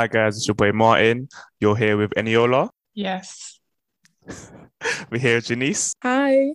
Hi 0.00 0.06
guys, 0.06 0.38
it's 0.38 0.48
your 0.48 0.54
boy 0.54 0.72
Martin. 0.72 1.28
You're 1.60 1.76
here 1.76 1.94
with 1.98 2.12
Eniola. 2.12 2.70
Yes. 2.94 3.60
We're 5.10 5.20
here 5.20 5.34
with 5.34 5.44
Janice. 5.44 5.92
Hi. 6.02 6.54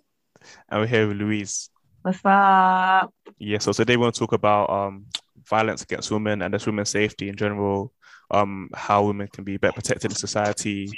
And 0.68 0.82
we're 0.82 0.88
here 0.88 1.08
with 1.08 1.18
Louise. 1.18 1.70
What's 2.02 2.22
up? 2.26 3.14
Yeah, 3.38 3.60
so 3.60 3.72
today 3.72 3.98
we 3.98 4.02
want 4.02 4.16
to 4.16 4.20
talk 4.20 4.34
about 4.34 4.72
um 4.72 5.06
violence 5.48 5.84
against 5.84 6.10
women 6.10 6.42
and 6.42 6.56
just 6.56 6.66
women's 6.66 6.90
safety 6.90 7.30
in 7.30 7.36
general, 7.36 7.94
um, 8.32 8.68
how 8.74 9.06
women 9.06 9.28
can 9.28 9.44
be 9.44 9.58
better 9.58 9.74
protected 9.74 10.10
in 10.10 10.18
society, 10.18 10.90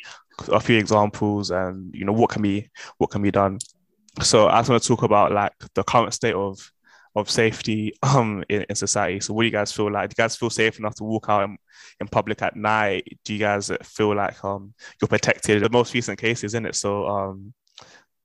a 0.47 0.61
few 0.61 0.77
examples 0.77 1.51
and 1.51 1.93
you 1.93 2.05
know 2.05 2.13
what 2.13 2.29
can 2.29 2.41
be 2.41 2.69
what 2.97 3.09
can 3.09 3.21
be 3.21 3.29
done. 3.29 3.59
So 4.21 4.47
I 4.47 4.59
just 4.59 4.69
want 4.69 4.81
to 4.81 4.87
talk 4.87 5.03
about 5.03 5.33
like 5.33 5.51
the 5.73 5.83
current 5.83 6.13
state 6.13 6.33
of 6.33 6.57
of 7.17 7.29
safety 7.29 7.93
um 8.03 8.43
in, 8.49 8.65
in 8.69 8.75
society. 8.75 9.19
So 9.19 9.33
what 9.33 9.43
do 9.43 9.47
you 9.47 9.51
guys 9.51 9.71
feel 9.71 9.91
like? 9.91 10.09
Do 10.09 10.15
you 10.17 10.23
guys 10.23 10.35
feel 10.35 10.49
safe 10.49 10.79
enough 10.79 10.95
to 10.95 11.03
walk 11.03 11.25
out 11.29 11.43
in, 11.43 11.57
in 11.99 12.07
public 12.07 12.41
at 12.41 12.55
night? 12.55 13.17
Do 13.25 13.33
you 13.33 13.39
guys 13.39 13.71
feel 13.83 14.15
like 14.15 14.43
um 14.43 14.73
you're 15.01 15.07
protected? 15.07 15.63
The 15.63 15.69
most 15.69 15.93
recent 15.93 16.19
cases, 16.19 16.53
in 16.53 16.65
it. 16.65 16.75
So 16.75 17.07
um 17.07 17.53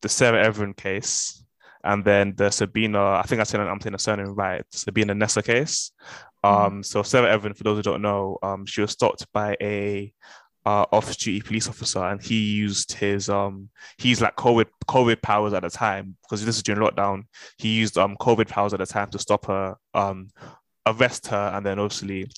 the 0.03 0.09
Sarah 0.09 0.45
Everard 0.45 0.77
case 0.77 1.45
and 1.85 2.05
then 2.05 2.35
the 2.37 2.51
Sabina, 2.51 3.03
I 3.15 3.23
think 3.23 3.41
I 3.41 3.45
said 3.45 3.61
I'm 3.61 3.81
saying 3.81 3.93
the 3.93 3.99
surname 3.99 4.35
right, 4.35 4.65
Sabina 4.71 5.15
Nessa 5.15 5.43
case. 5.43 5.93
Mm-hmm. 6.45 6.77
Um, 6.77 6.83
so 6.83 7.03
Sarah 7.03 7.31
Everard, 7.31 7.57
for 7.57 7.65
those 7.65 7.79
who 7.79 7.83
don't 7.83 8.03
know, 8.03 8.39
um, 8.43 8.67
she 8.67 8.81
was 8.81 8.93
stopped 8.93 9.27
by 9.33 9.57
a 9.61 10.13
uh, 10.65 10.87
off-duty 10.93 11.41
police 11.41 11.69
officer, 11.69 12.05
and 12.05 12.23
he 12.23 12.53
used 12.53 12.93
his 12.93 13.29
um 13.29 13.69
he's 13.99 14.21
like 14.21 14.37
COVID 14.37 14.67
COVID 14.89 15.23
powers 15.23 15.53
at 15.53 15.63
the 15.63 15.71
time 15.71 16.17
because 16.23 16.45
this 16.45 16.57
is 16.57 16.63
during 16.63 16.83
lockdown. 16.83 17.25
He 17.59 17.77
used 17.77 17.99
um 17.99 18.17
COVID 18.21 18.49
powers 18.49 18.73
at 18.73 18.79
the 18.79 18.87
time 18.87 19.11
to 19.11 19.19
stop 19.19 19.47
her, 19.47 19.77
um, 19.95 20.29
arrest 20.87 21.27
her, 21.29 21.53
and 21.55 21.65
then 21.67 21.79
obviously 21.79 22.31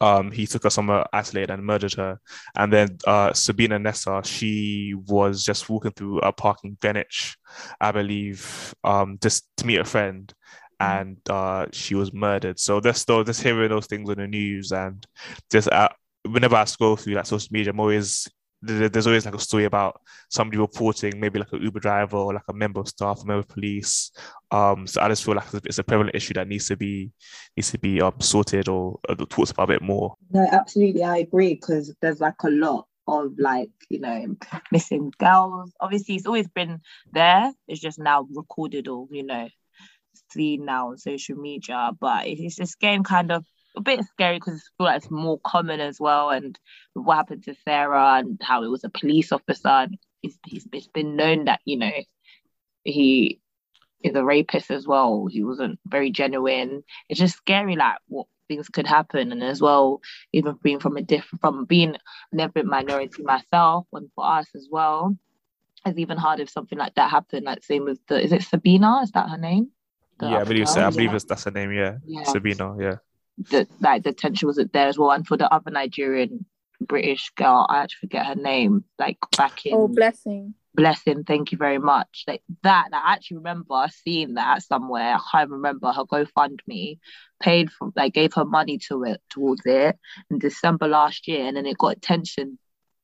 um 0.00 0.32
he 0.32 0.46
took 0.46 0.64
her 0.64 0.70
somewhere 0.70 1.06
isolated 1.12 1.50
and 1.50 1.64
murdered 1.64 1.94
her. 1.94 2.18
And 2.56 2.72
then 2.72 2.98
uh 3.06 3.32
Sabina 3.32 3.78
Nessa, 3.78 4.22
she 4.24 4.94
was 5.06 5.44
just 5.44 5.68
walking 5.68 5.92
through 5.92 6.20
a 6.20 6.32
park 6.32 6.58
in 6.64 6.76
Greenwich, 6.80 7.36
I 7.80 7.92
believe, 7.92 8.74
um 8.84 9.18
just 9.20 9.48
to 9.58 9.66
meet 9.66 9.80
a 9.80 9.84
friend 9.84 10.32
and 10.78 11.16
uh, 11.30 11.66
she 11.72 11.94
was 11.94 12.12
murdered. 12.12 12.58
So 12.58 12.80
just 12.80 13.02
still 13.02 13.24
just 13.24 13.42
hearing 13.42 13.70
those 13.70 13.86
things 13.86 14.10
on 14.10 14.16
the 14.16 14.26
news 14.26 14.72
and 14.72 15.04
just 15.50 15.68
uh, 15.68 15.88
whenever 16.26 16.56
I 16.56 16.64
scroll 16.64 16.96
through 16.96 17.14
like 17.14 17.26
social 17.26 17.48
media, 17.50 17.70
I'm 17.70 17.80
always 17.80 18.28
there's 18.62 19.06
always 19.06 19.24
like 19.26 19.34
a 19.34 19.38
story 19.38 19.64
about 19.64 20.00
somebody 20.30 20.58
reporting 20.58 21.20
maybe 21.20 21.38
like 21.38 21.52
an 21.52 21.62
Uber 21.62 21.80
driver 21.80 22.16
or 22.16 22.34
like 22.34 22.42
a 22.48 22.54
member 22.54 22.80
of 22.80 22.88
staff, 22.88 23.22
a 23.22 23.26
member 23.26 23.40
of 23.40 23.48
police. 23.48 24.10
Um, 24.50 24.86
so 24.86 25.02
I 25.02 25.08
just 25.08 25.24
feel 25.24 25.34
like 25.34 25.44
it's 25.64 25.78
a 25.78 25.84
prevalent 25.84 26.16
issue 26.16 26.34
that 26.34 26.48
needs 26.48 26.66
to 26.68 26.76
be 26.76 27.10
needs 27.56 27.70
to 27.72 27.78
be 27.78 28.00
um, 28.00 28.14
sorted 28.20 28.68
or, 28.68 28.98
or 29.08 29.14
talked 29.16 29.50
about 29.50 29.64
a 29.64 29.74
bit 29.74 29.82
more. 29.82 30.14
No, 30.30 30.46
absolutely, 30.50 31.02
I 31.02 31.18
agree 31.18 31.54
because 31.54 31.94
there's 32.00 32.20
like 32.20 32.42
a 32.44 32.50
lot 32.50 32.86
of 33.06 33.32
like 33.38 33.70
you 33.88 34.00
know 34.00 34.36
missing 34.72 35.12
girls. 35.18 35.72
Obviously, 35.80 36.16
it's 36.16 36.26
always 36.26 36.48
been 36.48 36.80
there. 37.12 37.52
It's 37.68 37.80
just 37.80 37.98
now 37.98 38.26
recorded 38.34 38.88
or 38.88 39.06
you 39.10 39.24
know 39.24 39.48
seen 40.30 40.64
now 40.64 40.90
on 40.90 40.98
social 40.98 41.36
media, 41.36 41.90
but 42.00 42.26
it's 42.26 42.56
just 42.56 42.80
getting 42.80 43.04
kind 43.04 43.30
of 43.30 43.44
a 43.76 43.80
bit 43.80 44.04
scary 44.06 44.38
because 44.38 44.54
I 44.54 44.70
feel 44.76 44.86
like 44.86 44.96
it's 44.96 45.10
more 45.10 45.38
common 45.44 45.80
as 45.80 46.00
well. 46.00 46.30
And 46.30 46.58
what 46.94 47.16
happened 47.16 47.44
to 47.44 47.54
Sarah 47.64 48.14
and 48.18 48.40
how 48.42 48.64
it 48.64 48.68
was 48.68 48.84
a 48.84 48.90
police 48.90 49.32
officer, 49.32 49.68
and 49.68 49.98
it's, 50.22 50.38
it's 50.72 50.88
been 50.88 51.16
known 51.16 51.44
that 51.44 51.60
you 51.64 51.78
know 51.78 51.92
he 52.84 53.40
is 54.02 54.14
a 54.14 54.24
rapist 54.24 54.70
as 54.70 54.86
well. 54.86 55.26
He 55.30 55.44
wasn't 55.44 55.78
very 55.86 56.10
genuine. 56.10 56.82
It's 57.08 57.20
just 57.20 57.36
scary, 57.36 57.76
like 57.76 57.98
what 58.08 58.26
things 58.48 58.68
could 58.68 58.86
happen, 58.86 59.32
and 59.32 59.42
as 59.42 59.60
well, 59.60 60.00
even 60.32 60.58
being 60.62 60.80
from 60.80 60.96
a 60.96 61.02
different, 61.02 61.40
from 61.40 61.64
being 61.66 61.96
an 62.32 62.40
ethnic 62.40 62.64
minority 62.64 63.22
myself, 63.22 63.86
and 63.92 64.10
for 64.14 64.26
us 64.26 64.46
as 64.54 64.68
well, 64.70 65.16
it's 65.84 65.98
even 65.98 66.16
hard 66.16 66.40
if 66.40 66.50
something 66.50 66.78
like 66.78 66.94
that 66.94 67.10
happened. 67.10 67.44
Like 67.44 67.62
same 67.62 67.84
with 67.84 68.00
the, 68.08 68.22
is 68.22 68.32
it 68.32 68.42
Sabina? 68.42 69.00
Is 69.02 69.10
that 69.12 69.28
her 69.28 69.38
name? 69.38 69.70
The 70.18 70.30
yeah, 70.30 70.38
I 70.38 70.44
believe 70.44 70.68
so. 70.68 70.80
I 70.80 70.88
believe 70.88 71.12
yeah. 71.12 71.18
that's 71.28 71.44
her 71.44 71.50
name. 71.50 71.72
Yeah. 71.72 71.96
yeah, 72.06 72.22
Sabina. 72.24 72.74
Yeah 72.80 72.96
the 73.38 73.66
like 73.80 74.02
the 74.02 74.12
tension 74.12 74.46
wasn't 74.46 74.72
there 74.72 74.88
as 74.88 74.98
well. 74.98 75.10
And 75.10 75.26
for 75.26 75.36
the 75.36 75.52
other 75.52 75.70
Nigerian 75.70 76.46
British 76.80 77.30
girl, 77.36 77.66
I 77.68 77.82
actually 77.82 78.08
forget 78.08 78.26
her 78.26 78.34
name, 78.34 78.84
like 78.98 79.18
back 79.36 79.66
in 79.66 79.74
Oh 79.74 79.88
Blessing. 79.88 80.54
Blessing, 80.74 81.24
thank 81.24 81.52
you 81.52 81.58
very 81.58 81.78
much. 81.78 82.24
Like 82.26 82.42
that, 82.62 82.88
I 82.92 83.14
actually 83.14 83.38
remember 83.38 83.86
seeing 84.04 84.34
that 84.34 84.62
somewhere. 84.62 85.16
I 85.16 85.20
can't 85.32 85.50
remember 85.50 85.90
her 85.90 86.04
GoFundMe 86.04 86.98
paid 87.40 87.70
for 87.72 87.92
like 87.96 88.12
gave 88.12 88.34
her 88.34 88.44
money 88.44 88.78
to 88.88 89.04
it 89.04 89.22
towards 89.30 89.62
it 89.64 89.98
in 90.30 90.38
December 90.38 90.86
last 90.86 91.28
year, 91.28 91.46
and 91.46 91.56
then 91.56 91.64
it 91.64 91.78
got 91.78 91.96
attention 91.96 92.58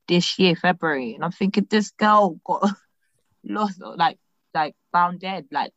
this 0.06 0.38
year, 0.38 0.54
February. 0.54 1.15
And 1.15 1.25
I'm 1.25 1.32
thinking 1.32 1.66
this 1.71 1.91
girl 1.92 2.38
got 2.44 2.69
lost 3.44 3.81
like 3.81 4.19
like 4.54 4.76
found 4.92 5.21
dead 5.21 5.47
like 5.50 5.72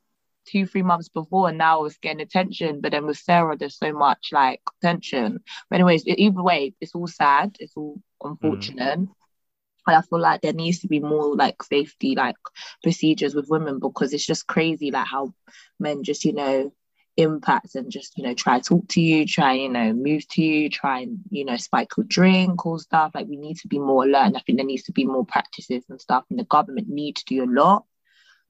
two, 0.46 0.66
three 0.66 0.84
months 0.84 1.10
before, 1.10 1.50
and 1.50 1.58
now 1.58 1.86
it's 1.86 1.98
getting 1.98 2.22
attention. 2.22 2.82
But 2.82 2.92
then 2.92 3.06
with 3.06 3.18
Sarah, 3.18 3.58
there's 3.58 3.78
so 3.78 3.92
much 3.92 4.30
like 4.32 4.62
attention. 4.82 5.40
But 5.70 5.76
anyways, 5.76 6.08
either 6.08 6.44
way, 6.44 6.74
it's 6.82 6.96
all 6.96 7.08
sad. 7.08 7.58
It's 7.60 7.76
all 7.76 8.02
unfortunate. 8.24 9.00
Mm. 9.00 9.08
And 9.88 9.96
I 9.96 10.02
feel 10.02 10.20
like 10.20 10.42
there 10.42 10.54
needs 10.54 10.80
to 10.80 10.88
be 10.88 11.00
more 11.00 11.36
like 11.36 11.62
safety 11.62 12.16
like 12.16 12.38
procedures 12.82 13.36
with 13.36 13.50
women 13.50 13.80
because 13.80 14.14
it's 14.14 14.26
just 14.26 14.48
crazy 14.48 14.92
like 14.92 15.08
how 15.08 15.34
men 15.80 16.04
just 16.04 16.26
you 16.26 16.34
know 16.34 16.74
impact 17.18 17.76
and 17.76 17.92
just 17.92 18.18
you 18.18 18.24
know 18.24 18.34
try 18.34 18.60
to 18.60 18.64
talk 18.64 18.88
to 18.90 19.00
you 19.00 19.26
try 19.26 19.54
you 19.54 19.70
know 19.70 19.94
move 19.94 20.28
to 20.28 20.42
you 20.42 20.70
try 20.70 21.00
and 21.00 21.20
you 21.30 21.46
know 21.46 21.56
spike 21.56 21.88
your 21.96 22.06
drink 22.10 22.66
or 22.66 22.78
stuff 22.78 23.12
like 23.16 23.28
we 23.28 23.38
need 23.38 23.56
to 23.58 23.70
be 23.70 23.80
more 23.80 24.04
alert 24.04 24.26
and 24.26 24.36
I 24.38 24.42
think 24.42 24.58
there 24.58 24.66
needs 24.66 24.84
to 24.84 24.92
be 24.92 25.06
more 25.06 25.26
practices 25.26 25.86
and 25.90 26.02
stuff 26.02 26.26
and 26.30 26.38
the 26.38 26.44
government 26.44 26.90
need 26.90 27.16
to 27.18 27.26
do 27.26 27.44
a 27.44 27.46
lot. 27.46 27.86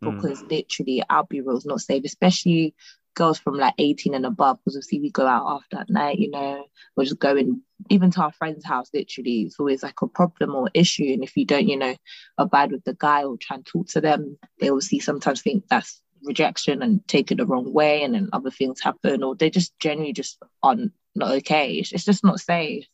Because 0.02 0.44
mm. 0.44 0.52
literally 0.52 1.04
bureau 1.30 1.58
is 1.58 1.66
not 1.66 1.82
safe, 1.82 2.04
especially 2.06 2.76
girls 3.16 3.40
from 3.40 3.56
like 3.56 3.74
18 3.78 4.14
and 4.14 4.26
above. 4.26 4.60
Because 4.60 4.76
obviously 4.76 5.00
we 5.00 5.10
go 5.10 5.26
out 5.26 5.48
after 5.48 5.80
at 5.80 5.90
night, 5.90 6.20
you 6.20 6.30
know, 6.30 6.66
we're 6.96 7.06
just 7.06 7.20
going 7.20 7.62
even 7.90 8.12
to 8.12 8.22
our 8.22 8.32
friend's 8.32 8.66
house, 8.66 8.90
literally, 8.94 9.44
it's 9.44 9.60
always 9.60 9.84
like 9.84 10.02
a 10.02 10.08
problem 10.08 10.56
or 10.56 10.70
issue. 10.74 11.12
And 11.14 11.24
if 11.24 11.36
you 11.36 11.46
don't, 11.46 11.68
you 11.68 11.78
know, 11.78 11.96
abide 12.38 12.72
with 12.72 12.84
the 12.84 12.94
guy 12.94 13.24
or 13.24 13.38
try 13.38 13.58
and 13.58 13.66
talk 13.66 13.88
to 13.90 14.02
them, 14.02 14.38
they 14.60 14.70
obviously 14.70 15.00
sometimes 15.00 15.42
think 15.42 15.66
that's 15.70 16.02
rejection 16.24 16.82
and 16.82 17.08
take 17.08 17.32
it 17.32 17.38
the 17.38 17.46
wrong 17.46 17.72
way 17.72 18.04
and 18.04 18.16
then 18.16 18.30
other 18.34 18.50
things 18.50 18.82
happen 18.82 19.24
or 19.24 19.36
they 19.36 19.50
just 19.50 19.78
genuinely 19.80 20.14
just 20.14 20.42
aren't 20.64 20.92
not 21.14 21.32
okay. 21.32 21.74
It's, 21.74 21.92
it's 21.92 22.06
just 22.06 22.24
not 22.24 22.40
safe. 22.40 22.88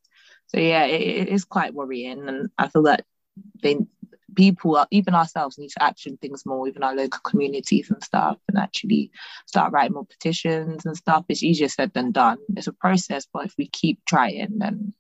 So 0.48 0.60
yeah, 0.60 0.86
it, 0.86 1.02
it 1.02 1.30
is 1.30 1.46
quite 1.46 1.74
worrying. 1.74 2.28
And 2.28 2.50
I 2.58 2.68
feel 2.68 2.84
that 2.84 3.06
they 3.62 3.78
people, 4.36 4.86
even 4.92 5.16
ourselves, 5.16 5.58
need 5.58 5.70
to 5.70 5.84
action 5.84 6.18
things 6.18 6.46
more, 6.46 6.68
even 6.68 6.84
our 6.84 6.96
local 6.96 7.20
communities 7.24 7.90
and 7.90 8.04
stuff, 8.04 8.38
and 8.48 8.58
actually 8.58 9.12
start 9.48 9.72
writing 9.72 9.94
more 9.94 10.06
petitions 10.06 10.86
and 10.86 10.96
stuff. 10.96 11.26
It's 11.30 11.44
easier 11.44 11.70
said 11.70 11.94
than 11.94 12.12
done. 12.12 12.38
It's 12.56 12.68
a 12.68 12.74
process, 12.74 13.28
but 13.32 13.46
if 13.46 13.54
we 13.58 13.68
keep 13.68 14.00
trying, 14.06 14.58
then 14.58 14.94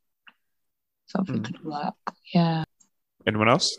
something 1.07 1.39
mm. 1.39 1.45
could 1.45 1.63
work. 1.63 1.95
Yeah. 2.33 2.63
Anyone 3.27 3.49
else? 3.49 3.77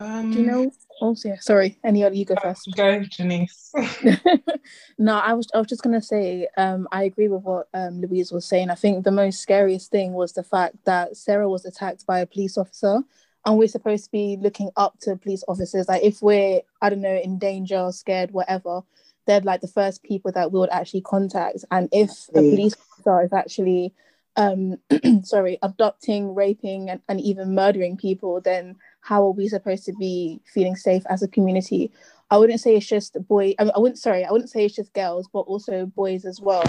Um, 0.00 0.30
Do 0.30 0.38
you 0.38 0.46
know? 0.46 0.70
Oh, 1.00 1.16
yeah. 1.24 1.36
Sorry. 1.40 1.78
Any 1.84 2.04
other? 2.04 2.14
You 2.14 2.24
go 2.24 2.36
first. 2.40 2.68
Go, 2.76 3.02
Janice. 3.02 3.72
no, 4.98 5.18
I 5.18 5.32
was. 5.32 5.48
I 5.52 5.58
was 5.58 5.66
just 5.66 5.82
gonna 5.82 6.02
say. 6.02 6.46
Um, 6.56 6.86
I 6.92 7.04
agree 7.04 7.28
with 7.28 7.42
what 7.42 7.68
um, 7.74 8.00
Louise 8.00 8.30
was 8.30 8.44
saying. 8.44 8.70
I 8.70 8.76
think 8.76 9.04
the 9.04 9.10
most 9.10 9.40
scariest 9.40 9.90
thing 9.90 10.12
was 10.12 10.32
the 10.32 10.44
fact 10.44 10.76
that 10.84 11.16
Sarah 11.16 11.48
was 11.48 11.64
attacked 11.64 12.06
by 12.06 12.20
a 12.20 12.26
police 12.26 12.56
officer 12.56 13.00
and 13.44 13.58
we're 13.58 13.68
supposed 13.68 14.04
to 14.04 14.10
be 14.10 14.36
looking 14.40 14.70
up 14.76 14.98
to 15.00 15.16
police 15.16 15.44
officers. 15.48 15.88
Like 15.88 16.02
if 16.02 16.20
we're, 16.22 16.60
I 16.82 16.90
don't 16.90 17.00
know, 17.00 17.20
in 17.22 17.38
danger, 17.38 17.90
scared, 17.92 18.30
whatever, 18.30 18.82
they're 19.26 19.40
like 19.40 19.60
the 19.60 19.68
first 19.68 20.02
people 20.02 20.32
that 20.32 20.52
we 20.52 20.58
would 20.58 20.70
actually 20.70 21.02
contact. 21.02 21.64
And 21.70 21.88
if 21.92 22.10
a 22.30 22.40
police 22.40 22.74
officer 22.92 23.22
is 23.22 23.32
actually, 23.32 23.94
um, 24.36 24.78
sorry, 25.22 25.58
abducting, 25.62 26.34
raping, 26.34 26.90
and, 26.90 27.00
and 27.08 27.20
even 27.20 27.54
murdering 27.54 27.96
people, 27.96 28.40
then 28.40 28.76
how 29.00 29.24
are 29.24 29.32
we 29.32 29.48
supposed 29.48 29.84
to 29.86 29.92
be 29.94 30.40
feeling 30.52 30.76
safe 30.76 31.04
as 31.08 31.22
a 31.22 31.28
community? 31.28 31.92
I 32.30 32.38
wouldn't 32.38 32.60
say 32.60 32.76
it's 32.76 32.86
just 32.86 33.16
boy. 33.28 33.54
I, 33.58 33.64
mean, 33.64 33.72
I 33.74 33.78
wouldn't. 33.78 33.98
Sorry, 33.98 34.24
I 34.24 34.32
wouldn't 34.32 34.50
say 34.50 34.66
it's 34.66 34.76
just 34.76 34.92
girls, 34.92 35.28
but 35.32 35.40
also 35.40 35.86
boys 35.86 36.24
as 36.24 36.40
well. 36.40 36.64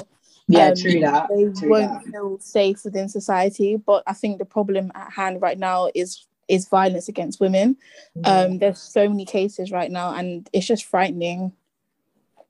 Yeah, 0.48 0.69
um, 0.69 0.75
true 0.75 1.00
that. 1.01 1.27
They 1.30 1.50
true 1.60 1.69
won't 1.69 2.06
that. 2.06 2.12
feel 2.12 2.39
safe 2.39 2.83
within 2.86 3.10
society. 3.10 3.75
But 3.75 4.04
I 4.07 4.13
think 4.13 4.39
the 4.39 4.45
problem 4.45 4.92
at 4.95 5.12
hand 5.12 5.42
right 5.42 5.60
now 5.60 5.89
is 5.94 6.25
is 6.50 6.68
violence 6.68 7.07
against 7.07 7.40
women. 7.40 7.78
Um, 8.25 8.57
there's 8.57 8.80
so 8.80 9.07
many 9.07 9.25
cases 9.25 9.72
right 9.72 9.92
now, 9.92 10.13
and 10.13 10.50
it's 10.51 10.66
just 10.66 10.84
frightening. 10.86 11.54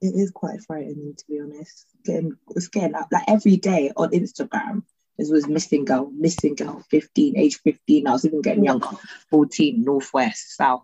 It 0.01 0.13
is 0.15 0.31
quite 0.31 0.61
frightening, 0.61 1.15
to 1.17 1.25
be 1.27 1.39
honest. 1.41 1.85
Getting 2.05 2.37
scared 2.57 2.93
like, 2.93 3.11
like 3.11 3.25
every 3.27 3.57
day 3.57 3.91
on 3.95 4.11
Instagram. 4.11 4.83
This 5.17 5.29
was 5.29 5.49
missing 5.49 5.83
girl, 5.83 6.09
missing 6.15 6.55
girl, 6.55 6.81
15, 6.89 7.37
age 7.37 7.59
15. 7.59 8.07
I 8.07 8.11
was 8.13 8.23
even 8.23 8.41
getting 8.41 8.63
younger, 8.63 8.87
14, 9.29 9.83
northwest, 9.83 10.55
south. 10.55 10.83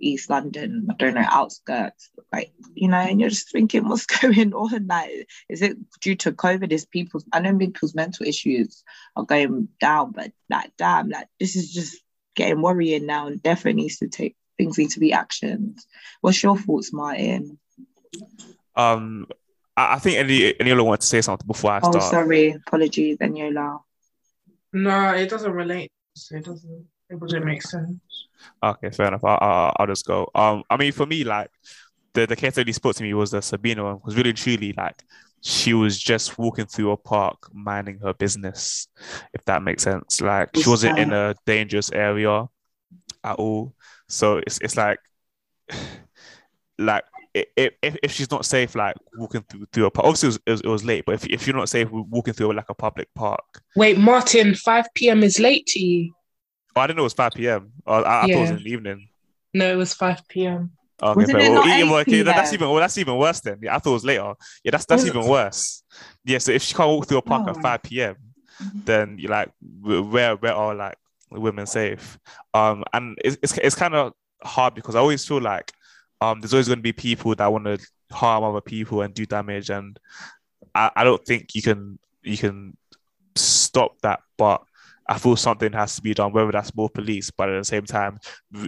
East 0.00 0.28
London, 0.28 0.88
I 0.90 0.94
don't 0.94 1.14
know, 1.14 1.24
outskirts, 1.24 2.10
like, 2.32 2.52
you 2.74 2.88
know, 2.88 2.98
and 2.98 3.20
you're 3.20 3.30
just 3.30 3.52
thinking, 3.52 3.88
what's 3.88 4.06
going 4.20 4.52
on? 4.52 4.86
Like, 4.88 5.28
is 5.48 5.62
it 5.62 5.76
due 6.00 6.16
to 6.16 6.32
COVID? 6.32 6.72
Is 6.72 6.84
people's, 6.84 7.24
I 7.32 7.38
know 7.40 7.56
people's 7.56 7.94
mental 7.94 8.26
issues 8.26 8.82
are 9.16 9.24
going 9.24 9.68
down, 9.80 10.10
but 10.10 10.32
like, 10.50 10.72
damn, 10.76 11.08
like, 11.08 11.28
this 11.38 11.54
is 11.54 11.72
just 11.72 12.03
getting 12.34 12.60
worrying 12.62 13.06
now 13.06 13.26
and 13.26 13.42
definitely 13.42 13.82
needs 13.82 13.98
to 13.98 14.08
take, 14.08 14.36
things 14.58 14.78
need 14.78 14.90
to 14.90 15.00
be 15.00 15.12
actioned. 15.12 15.78
What's 16.20 16.42
your 16.42 16.56
thoughts, 16.56 16.92
Martin? 16.92 17.58
Um, 18.76 19.26
I, 19.76 19.94
I 19.94 19.98
think 19.98 20.18
any 20.18 20.58
anyone 20.60 20.84
want 20.86 21.00
to 21.00 21.06
say 21.06 21.20
something 21.20 21.46
before 21.46 21.72
I 21.72 21.80
Oh, 21.82 21.90
start. 21.90 22.10
sorry, 22.10 22.50
apologies, 22.50 23.18
Eniola. 23.18 23.80
No, 24.72 25.14
it 25.14 25.30
doesn't 25.30 25.52
relate. 25.52 25.90
So 26.16 26.36
it 26.36 26.44
doesn't. 26.44 26.86
It 27.10 27.20
doesn't 27.20 27.44
make 27.44 27.62
sense. 27.62 27.98
Okay, 28.62 28.90
fair 28.90 29.08
enough. 29.08 29.24
I'll, 29.24 29.38
I'll, 29.40 29.76
I'll 29.78 29.86
just 29.86 30.06
go. 30.06 30.30
Um, 30.34 30.64
I 30.70 30.76
mean, 30.76 30.92
for 30.92 31.06
me, 31.06 31.22
like 31.24 31.50
the 32.14 32.26
the 32.26 32.36
case 32.36 32.54
that 32.54 32.66
he 32.66 32.72
spoke 32.72 32.96
to 32.96 33.02
me 33.02 33.14
was 33.14 33.30
the 33.30 33.42
Sabina 33.42 33.84
one. 33.84 34.00
Was 34.04 34.16
really 34.16 34.32
truly 34.32 34.72
like 34.72 35.02
she 35.44 35.74
was 35.74 35.98
just 35.98 36.38
walking 36.38 36.64
through 36.64 36.90
a 36.90 36.96
park, 36.96 37.50
minding 37.52 37.98
her 37.98 38.14
business, 38.14 38.88
if 39.34 39.44
that 39.44 39.62
makes 39.62 39.82
sense. 39.82 40.20
Like 40.22 40.48
she 40.56 40.68
wasn't 40.68 40.98
in 40.98 41.12
a 41.12 41.34
dangerous 41.44 41.92
area 41.92 42.48
at 43.22 43.36
all. 43.36 43.74
So 44.08 44.38
it's 44.38 44.58
it's 44.62 44.76
like 44.76 44.98
like 46.78 47.04
if 47.34 47.74
if, 47.82 47.96
if 48.02 48.10
she's 48.10 48.30
not 48.30 48.46
safe, 48.46 48.74
like 48.74 48.96
walking 49.18 49.42
through 49.42 49.66
through 49.70 49.86
a 49.86 49.90
park. 49.90 50.06
Obviously, 50.06 50.28
it 50.28 50.30
was, 50.30 50.40
it 50.46 50.50
was, 50.50 50.60
it 50.62 50.68
was 50.68 50.84
late, 50.84 51.04
but 51.04 51.16
if 51.16 51.26
if 51.26 51.46
you're 51.46 51.56
not 51.56 51.68
safe 51.68 51.90
walking 51.90 52.32
through 52.32 52.54
like 52.54 52.70
a 52.70 52.74
public 52.74 53.08
park, 53.14 53.62
Wait, 53.76 53.98
Martin, 53.98 54.54
5 54.54 54.86
p.m. 54.94 55.22
is 55.22 55.38
late 55.38 55.66
to 55.68 55.78
you. 55.78 56.14
oh, 56.74 56.80
I 56.80 56.86
didn't 56.86 56.96
know 56.96 57.02
it 57.02 57.04
was 57.04 57.12
five 57.12 57.32
p.m. 57.32 57.70
I, 57.86 57.92
I, 57.96 57.98
I 57.98 58.20
thought 58.22 58.30
it 58.30 58.40
was 58.40 58.50
in 58.50 58.56
the 58.64 58.70
evening. 58.70 59.08
No, 59.52 59.70
it 59.70 59.76
was 59.76 59.94
5 59.94 60.26
p.m. 60.26 60.72
Okay, 61.02 61.16
Wasn't 61.20 61.38
fair. 61.38 61.46
it 61.46 61.52
Well, 61.52 61.66
yeah, 61.68 61.76
8 61.76 62.00
okay, 62.02 62.22
that- 62.22 62.36
that's 62.36 62.52
even 62.52 62.68
well, 62.68 62.78
that's 62.80 62.98
even 62.98 63.16
worse 63.16 63.40
then. 63.40 63.58
Yeah, 63.62 63.74
I 63.74 63.78
thought 63.78 63.90
it 63.90 63.94
was 63.94 64.04
later. 64.04 64.32
Yeah, 64.62 64.70
that's 64.70 64.84
that's 64.86 65.04
even 65.06 65.26
worse. 65.26 65.82
Yeah, 66.24 66.38
so 66.38 66.52
if 66.52 66.62
she 66.62 66.74
can't 66.74 66.88
walk 66.90 67.06
through 67.08 67.18
a 67.18 67.22
park 67.22 67.48
at 67.48 67.56
Oh. 67.56 67.60
5 67.60 67.82
p.m., 67.82 68.16
then 68.84 69.16
you 69.18 69.28
like 69.28 69.50
where 69.82 70.36
where 70.36 70.54
are 70.54 70.74
like 70.74 70.96
women 71.30 71.66
safe? 71.66 72.18
Um, 72.54 72.84
and 72.92 73.18
it's 73.24 73.36
it's, 73.42 73.58
it's 73.58 73.74
kind 73.74 73.94
of 73.94 74.12
hard 74.44 74.74
because 74.74 74.94
I 74.94 75.00
always 75.00 75.24
feel 75.26 75.40
like 75.40 75.72
um 76.20 76.40
there's 76.40 76.54
always 76.54 76.68
going 76.68 76.78
to 76.78 76.82
be 76.82 76.92
people 76.92 77.34
that 77.34 77.50
want 77.52 77.64
to 77.64 77.78
harm 78.12 78.44
other 78.44 78.60
people 78.60 79.02
and 79.02 79.12
do 79.12 79.26
damage, 79.26 79.70
and 79.70 79.98
I, 80.74 80.90
I 80.94 81.04
don't 81.04 81.24
think 81.26 81.54
you 81.56 81.62
can 81.62 81.98
you 82.22 82.38
can 82.38 82.76
stop 83.36 83.98
that, 84.02 84.20
but. 84.38 84.62
I 85.06 85.18
feel 85.18 85.36
something 85.36 85.70
has 85.74 85.96
to 85.96 86.00
be 86.00 86.14
done, 86.14 86.32
whether 86.32 86.50
that's 86.50 86.74
more 86.74 86.88
police, 86.88 87.30
but 87.30 87.50
at 87.50 87.58
the 87.58 87.64
same 87.66 87.84
time, 87.84 88.18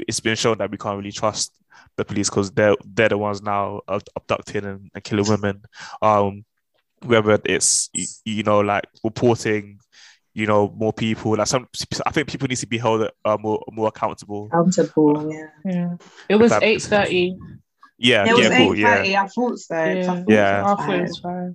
it's 0.07 0.21
been 0.21 0.37
shown 0.37 0.59
that 0.59 0.71
we 0.71 0.77
can't 0.77 0.99
really 0.99 1.11
trust 1.11 1.51
the 1.97 2.05
police 2.05 2.29
because 2.31 2.51
they're 2.53 2.77
they're 2.85 3.09
the 3.11 3.19
ones 3.19 3.43
now 3.43 3.81
abducting 3.89 4.65
and, 4.65 4.91
and 4.95 5.05
killing 5.05 5.29
women. 5.29 5.63
Um, 6.03 6.45
whether 7.05 7.39
it's 7.45 7.91
you, 7.93 8.07
you 8.25 8.43
know 8.43 8.61
like 8.61 8.85
reporting, 9.05 9.79
you 10.35 10.47
know 10.47 10.73
more 10.77 10.93
people. 10.93 11.37
Like 11.37 11.47
some, 11.47 11.69
I 12.07 12.11
think 12.11 12.29
people 12.29 12.49
need 12.49 12.57
to 12.59 12.67
be 12.67 12.79
held 12.79 13.09
uh, 13.25 13.37
more 13.41 13.63
more 13.71 13.89
accountable. 13.89 14.47
Accountable, 14.47 15.33
yeah. 15.33 15.47
Yeah. 15.65 15.97
It 16.29 16.37
was 16.37 16.53
8.30. 16.53 17.39
Yeah, 17.99 18.27
It 18.27 18.35
was 18.35 18.43
yeah, 18.43 18.57
cool, 18.57 18.77
yeah, 18.77 19.05
8.30, 19.05 19.17
I 19.17 19.27
thought 19.29 19.59
so. 19.59 19.75
'cause 19.75 19.87
I 19.87 19.93
Yeah. 19.95 20.05
thought 20.05 20.25
Yeah. 20.29 20.61
it 20.61 20.65
I 20.65 20.75
thought 20.77 20.91
it 20.95 21.03
was 21.03 21.19
five. 21.19 21.55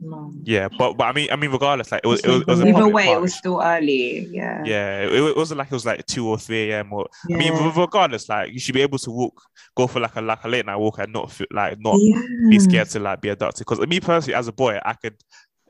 5. 0.00 0.10
No. 0.10 0.32
yeah. 0.44 0.68
But 0.76 0.94
but 0.96 1.04
I 1.04 1.12
mean 1.12 1.28
I 1.30 1.36
mean 1.36 1.50
regardless, 1.50 1.92
like 1.92 2.02
it 2.04 2.06
was 2.08 2.20
it 2.20 2.28
was, 2.28 2.40
it 2.42 2.48
was 2.48 2.60
Either 2.60 2.88
way, 2.88 3.12
it 3.12 3.20
was 3.20 3.34
still 3.34 3.60
early, 3.62 4.28
yeah. 4.32 4.62
Yeah, 4.64 5.02
it, 5.02 5.12
it 5.12 5.36
wasn't 5.36 5.58
like 5.58 5.68
it 5.68 5.74
was 5.74 5.86
like 5.86 6.04
two 6.06 6.28
or 6.28 6.38
three 6.38 6.70
a.m. 6.70 6.92
or 6.92 7.08
I 7.32 7.36
mean, 7.36 7.52
regardless, 7.76 8.28
like 8.28 8.52
you 8.52 8.58
should 8.60 8.74
be 8.74 8.82
able 8.82 8.98
to 8.98 9.10
walk, 9.10 9.40
go 9.76 9.86
for 9.86 10.00
like 10.00 10.16
a 10.16 10.20
like 10.20 10.44
a 10.44 10.48
late 10.48 10.66
night 10.66 10.76
walk 10.76 10.98
and 10.98 11.12
not 11.12 11.30
feel 11.30 11.46
like 11.50 11.78
not 11.80 11.96
Yeah. 12.00 12.20
be 12.50 12.58
scared 12.58 12.88
to 12.90 13.00
like 13.00 13.20
be 13.20 13.28
abducted. 13.30 13.66
Because 13.66 13.86
me 13.86 14.00
personally, 14.00 14.34
as 14.34 14.48
a 14.48 14.52
boy, 14.52 14.78
I 14.84 14.94
could 14.94 15.16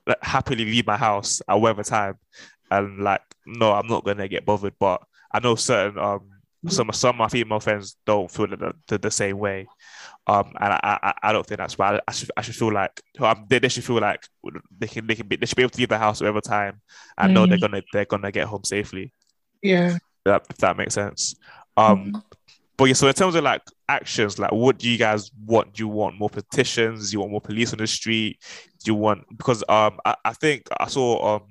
like, 0.06 0.22
happily 0.22 0.64
leave 0.64 0.86
my 0.86 0.96
house 0.96 1.40
at 1.48 1.54
whatever 1.54 1.82
time, 1.82 2.14
and 2.70 3.00
like 3.02 3.22
no, 3.46 3.72
I'm 3.72 3.86
not 3.86 4.04
gonna 4.04 4.28
get 4.28 4.44
bothered. 4.46 4.74
But 4.78 5.02
I 5.32 5.40
know 5.40 5.54
certain 5.54 5.98
um 5.98 6.30
some 6.68 6.90
some 6.92 7.10
of 7.10 7.16
my 7.16 7.28
female 7.28 7.60
friends 7.60 7.96
don't 8.06 8.30
feel 8.30 8.46
the, 8.46 8.72
the, 8.88 8.98
the 8.98 9.10
same 9.10 9.38
way. 9.38 9.66
Um, 10.26 10.52
and 10.58 10.72
I, 10.72 10.98
I 11.02 11.14
I 11.22 11.32
don't 11.32 11.46
think 11.46 11.58
that's 11.58 11.78
right. 11.78 12.00
I 12.08 12.12
should 12.12 12.30
I 12.36 12.42
should 12.42 12.56
feel 12.56 12.72
like 12.72 13.02
um, 13.20 13.44
they, 13.48 13.58
they 13.58 13.68
should 13.68 13.84
feel 13.84 14.00
like 14.00 14.26
they 14.78 14.86
can 14.86 15.06
they 15.06 15.14
can 15.14 15.26
be 15.26 15.36
they 15.36 15.44
should 15.44 15.56
be 15.56 15.62
able 15.62 15.70
to 15.70 15.78
leave 15.78 15.90
the 15.90 15.98
house 15.98 16.20
whatever 16.20 16.40
time 16.40 16.80
and 17.18 17.34
know 17.34 17.46
they're 17.46 17.58
gonna 17.58 17.82
they're 17.92 18.06
gonna 18.06 18.32
get 18.32 18.46
home 18.46 18.64
safely. 18.64 19.12
Yeah. 19.62 19.98
That, 20.24 20.46
if 20.48 20.56
that 20.58 20.78
makes 20.78 20.94
sense. 20.94 21.36
Um, 21.76 22.22
but 22.76 22.86
yeah, 22.86 22.94
so 22.94 23.06
in 23.06 23.14
terms 23.14 23.34
of 23.34 23.44
like 23.44 23.62
actions, 23.88 24.38
like 24.38 24.52
what 24.52 24.78
do 24.78 24.88
you 24.88 24.98
guys 24.98 25.30
want? 25.44 25.74
Do 25.74 25.82
you 25.82 25.88
want 25.88 26.18
more 26.18 26.30
petitions? 26.30 27.10
Do 27.10 27.14
you 27.14 27.20
want 27.20 27.32
more 27.32 27.40
police 27.40 27.72
on 27.72 27.78
the 27.78 27.86
street? 27.86 28.38
Do 28.82 28.90
you 28.90 28.94
want 28.94 29.24
because 29.36 29.62
um 29.68 30.00
I, 30.04 30.16
I 30.24 30.32
think 30.32 30.66
I 30.80 30.88
saw 30.88 31.36
um 31.36 31.42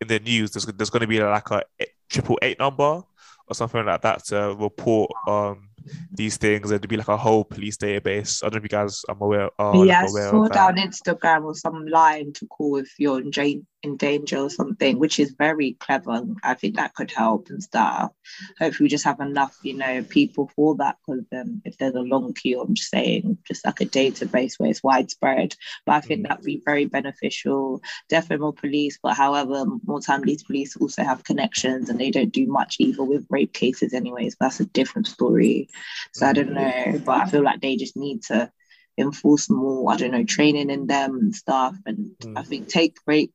in 0.00 0.08
the 0.08 0.20
news 0.20 0.50
there's 0.50 0.66
there's 0.66 0.90
going 0.90 1.00
to 1.00 1.06
be 1.06 1.20
like 1.20 1.50
a 1.50 1.62
triple 2.08 2.38
eight 2.42 2.58
number 2.58 3.02
or 3.46 3.54
something 3.54 3.84
like 3.84 4.02
that 4.02 4.24
to 4.26 4.54
report 4.58 5.10
um 5.26 5.68
these 6.12 6.36
things 6.36 6.70
to 6.70 6.88
be 6.88 6.96
like 6.96 7.08
a 7.08 7.16
whole 7.16 7.44
police 7.44 7.76
database. 7.76 8.42
I 8.42 8.46
don't 8.46 8.54
know 8.54 8.58
if 8.58 8.62
you 8.64 8.68
guys 8.68 9.02
are 9.08 9.16
aware. 9.18 9.50
Are 9.58 9.86
yeah, 9.86 10.02
I 10.02 10.06
saw 10.06 10.44
of 10.44 10.52
that 10.52 10.68
on 10.68 10.74
that. 10.76 10.88
Instagram 10.90 11.44
or 11.44 11.54
some 11.54 11.86
line 11.86 12.32
to 12.34 12.46
call 12.46 12.76
if 12.76 12.92
you're 12.98 13.20
in, 13.20 13.30
ja- 13.34 13.60
in 13.82 13.96
danger 13.96 14.38
or 14.38 14.50
something, 14.50 14.98
which 14.98 15.18
is 15.18 15.34
very 15.38 15.72
clever. 15.80 16.22
I 16.42 16.54
think 16.54 16.76
that 16.76 16.94
could 16.94 17.10
help 17.10 17.48
and 17.50 17.62
stuff. 17.62 18.12
Hopefully, 18.58 18.86
we 18.86 18.90
just 18.90 19.04
have 19.04 19.20
enough, 19.20 19.56
you 19.62 19.76
know, 19.76 20.04
people 20.04 20.50
for 20.54 20.76
that. 20.76 20.96
Because 21.06 21.24
um, 21.32 21.62
if 21.64 21.76
there's 21.78 21.94
a 21.94 22.00
long 22.00 22.32
queue, 22.34 22.60
I'm 22.60 22.74
just 22.74 22.90
saying, 22.90 23.38
just 23.46 23.64
like 23.66 23.80
a 23.80 23.86
database 23.86 24.58
where 24.58 24.70
it's 24.70 24.82
widespread. 24.82 25.54
But 25.86 25.92
I 25.96 26.00
think 26.00 26.22
Mm. 26.22 26.28
that'd 26.28 26.44
be 26.44 26.62
very 26.64 26.86
beneficial. 26.86 27.82
Definitely 28.08 28.42
more 28.42 28.52
police, 28.52 28.98
but 29.02 29.14
however, 29.16 29.64
more 29.84 30.00
time 30.00 30.22
these 30.22 30.44
police 30.44 30.76
also 30.76 31.02
have 31.02 31.24
connections 31.24 31.88
and 31.88 31.98
they 31.98 32.10
don't 32.10 32.32
do 32.32 32.46
much 32.46 32.76
either 32.78 33.02
with 33.04 33.26
rape 33.30 33.52
cases, 33.52 33.92
anyways. 33.94 34.36
But 34.36 34.46
that's 34.46 34.60
a 34.60 34.66
different 34.66 35.06
story. 35.08 35.68
So 36.12 36.26
I 36.26 36.32
don't 36.32 36.52
know, 36.54 37.00
but 37.04 37.20
I 37.22 37.26
feel 37.26 37.42
like 37.42 37.60
they 37.60 37.76
just 37.76 37.96
need 37.96 38.22
to 38.24 38.50
enforce 38.98 39.50
more, 39.50 39.92
I 39.92 39.96
don't 39.96 40.10
know, 40.12 40.24
training 40.24 40.70
in 40.70 40.86
them 40.86 41.18
and 41.18 41.34
stuff. 41.34 41.76
And 41.86 42.12
I 42.36 42.42
Mm. 42.42 42.46
think 42.46 42.68
take 42.68 42.96
rape 43.06 43.32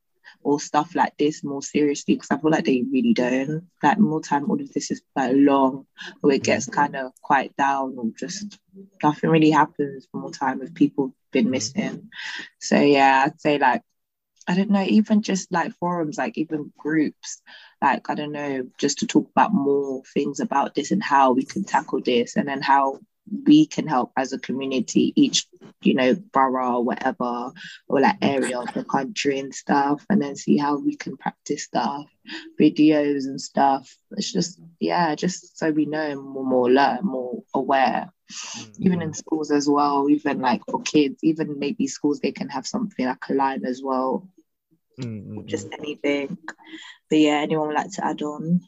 or 0.48 0.62
stuff 0.62 0.96
like 0.96 1.12
this 1.18 1.44
more 1.44 1.62
seriously 1.62 2.16
because 2.16 2.32
I 2.32 2.38
feel 2.38 2.52
like 2.52 2.64
they 2.64 2.82
really 2.90 3.14
don't. 3.14 3.68
Like 3.84 4.00
more 4.00 4.22
time, 4.22 4.50
all 4.50 4.62
of 4.62 4.72
this 4.72 4.92
is 4.92 5.02
like 5.14 5.34
long, 5.36 5.86
or 6.24 6.32
it 6.32 6.44
gets 6.44 6.68
mm-hmm. 6.68 6.80
kind 6.80 6.96
of 6.96 7.12
quiet 7.22 7.54
down, 7.58 7.96
or 7.98 8.06
just 8.18 8.58
nothing 9.04 9.30
really 9.30 9.52
happens 9.52 10.08
more 10.14 10.32
time 10.32 10.62
if 10.62 10.74
people 10.74 11.14
been 11.34 11.46
mm-hmm. 11.46 11.52
missing. 11.52 12.10
So 12.60 12.80
yeah, 12.80 13.24
I'd 13.26 13.42
say 13.42 13.58
like 13.58 13.82
I 14.48 14.56
don't 14.56 14.70
know, 14.70 14.84
even 14.84 15.22
just 15.22 15.52
like 15.52 15.74
forums, 15.74 16.18
like 16.18 16.38
even 16.38 16.72
groups, 16.78 17.42
like 17.82 18.10
I 18.10 18.16
don't 18.16 18.32
know, 18.32 18.70
just 18.78 19.00
to 19.00 19.06
talk 19.06 19.30
about 19.30 19.54
more 19.54 20.02
things 20.14 20.40
about 20.40 20.76
this 20.76 20.92
and 20.92 21.04
how 21.04 21.34
we 21.34 21.44
can 21.44 21.66
tackle 21.66 22.00
this 22.00 22.38
and 22.38 22.48
then 22.48 22.62
how 22.62 23.02
we 23.46 23.66
can 23.66 23.88
help 23.88 24.12
as 24.18 24.34
a 24.34 24.40
community, 24.40 25.14
each, 25.16 25.48
you 25.82 25.94
know, 25.94 26.16
borough 26.34 26.78
or 26.78 26.84
whatever, 26.84 27.52
or 27.88 28.02
like 28.02 28.18
area 28.22 28.60
of 28.60 28.74
the 28.74 28.84
country 28.84 29.40
and 29.40 29.54
stuff, 29.54 30.06
and 30.10 30.22
then 30.22 30.36
see 30.36 30.58
how 30.58 30.78
we 30.78 30.96
can 30.96 31.18
practice 31.18 31.64
stuff, 31.64 32.06
videos 32.60 33.26
and 33.26 33.40
stuff. 33.40 33.96
It's 34.12 34.32
just, 34.32 34.60
yeah, 34.80 35.16
just 35.16 35.58
so 35.58 35.72
we 35.72 35.86
know 35.86 36.22
more, 36.22 36.46
more 36.46 36.70
alert, 36.70 37.04
more 37.04 37.44
aware 37.54 38.12
even 38.80 39.02
in 39.02 39.14
schools 39.14 39.52
as 39.52 39.70
well, 39.70 40.10
even 40.10 40.42
like 40.42 40.62
for 40.70 40.82
kids, 40.82 41.24
even 41.24 41.58
maybe 41.60 41.88
schools 41.88 42.20
they 42.20 42.34
can 42.34 42.50
have 42.50 42.68
something 42.68 43.06
like 43.06 43.24
a 43.30 43.34
line 43.34 43.64
as 43.66 43.82
well, 43.82 44.28
Mm, 45.00 45.28
mm, 45.28 45.46
just 45.46 45.68
anything. 45.72 46.38
But 47.10 47.20
yeah, 47.20 47.40
anyone 47.42 47.68
would 47.68 47.76
like 47.76 47.92
to 47.94 48.06
add 48.06 48.22
on? 48.22 48.62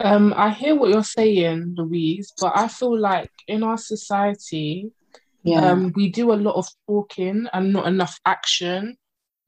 Um, 0.00 0.34
I 0.36 0.50
hear 0.50 0.74
what 0.74 0.90
you're 0.90 1.02
saying, 1.02 1.74
Louise, 1.76 2.32
but 2.38 2.52
I 2.54 2.68
feel 2.68 2.98
like 2.98 3.30
in 3.48 3.62
our 3.62 3.78
society, 3.78 4.90
Yeah. 5.42 5.72
um, 5.72 5.92
we 5.96 6.10
do 6.10 6.32
a 6.32 6.34
lot 6.34 6.56
of 6.56 6.68
talking 6.86 7.46
and 7.52 7.72
not 7.72 7.86
enough 7.86 8.18
action. 8.26 8.98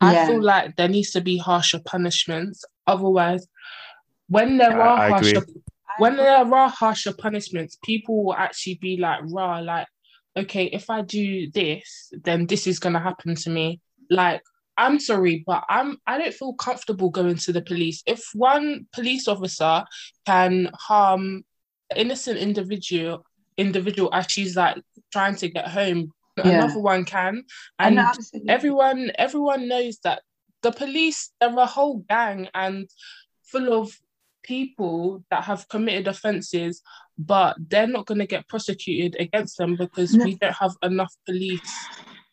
I 0.01 0.13
Yeah. 0.15 0.27
feel 0.27 0.43
like 0.43 0.77
there 0.77 0.89
needs 0.89 1.11
to 1.11 1.21
be 1.21 1.37
harsher 1.37 1.81
punishments. 1.85 2.65
Otherwise, 2.87 3.47
when 4.29 4.57
there 4.59 4.71
Yeah, 4.71 4.89
are 4.89 4.99
I- 4.99 5.07
I 5.07 5.09
harsher 5.11 5.39
agree. 5.39 5.63
when 5.99 6.17
there 6.17 6.37
are 6.55 6.69
harsher 6.69 7.13
punishments, 7.13 7.77
people 7.83 8.25
will 8.25 8.35
actually 8.35 8.77
be 8.77 8.97
like, 8.97 9.21
rah, 9.25 9.59
like, 9.59 9.89
okay, 10.37 10.67
if 10.67 10.89
I 10.89 11.03
do 11.03 11.51
this, 11.51 12.13
then 12.23 12.47
this 12.47 12.69
is 12.69 12.79
gonna 12.79 13.01
happen 13.01 13.35
to 13.35 13.51
me. 13.51 13.81
Like, 14.09 14.43
I'm 14.79 14.99
sorry, 15.01 15.43
but 15.47 15.65
I'm 15.69 15.99
I 16.07 16.19
don't 16.19 16.33
feel 16.33 16.55
comfortable 16.55 17.11
going 17.11 17.37
to 17.37 17.53
the 17.53 17.63
police. 17.63 18.03
If 18.07 18.23
one 18.33 18.87
police 18.93 19.27
officer 19.29 19.85
can 20.25 20.71
harm 20.75 21.45
innocent 21.97 22.39
individual 22.39 23.25
individual 23.57 24.09
as 24.15 24.27
she's 24.31 24.57
like 24.57 24.77
trying 25.13 25.35
to 25.37 25.49
get 25.49 25.69
home, 25.69 26.13
Yeah. 26.37 26.51
another 26.65 26.81
one 26.81 27.05
can. 27.05 27.45
And 27.81 27.99
everyone 28.49 29.11
everyone 29.19 29.67
knows 29.69 29.99
that 30.05 30.23
the 30.63 30.71
police 30.73 31.31
they're 31.41 31.59
a 31.59 31.67
whole 31.67 31.99
gang 32.09 32.49
and 32.55 32.89
full 33.51 33.73
of 33.81 33.91
people 34.45 35.25
that 35.31 35.43
have 35.45 35.69
committed 35.69 36.07
offences, 36.09 36.83
but 37.19 37.57
they're 37.69 37.87
not 37.97 38.07
going 38.07 38.19
to 38.21 38.27
get 38.27 38.47
prosecuted 38.49 39.17
against 39.21 39.59
them 39.59 39.77
because 39.77 40.15
No. 40.15 40.25
we 40.25 40.37
don't 40.37 40.55
have 40.55 40.75
enough 40.83 41.15
police 41.27 41.73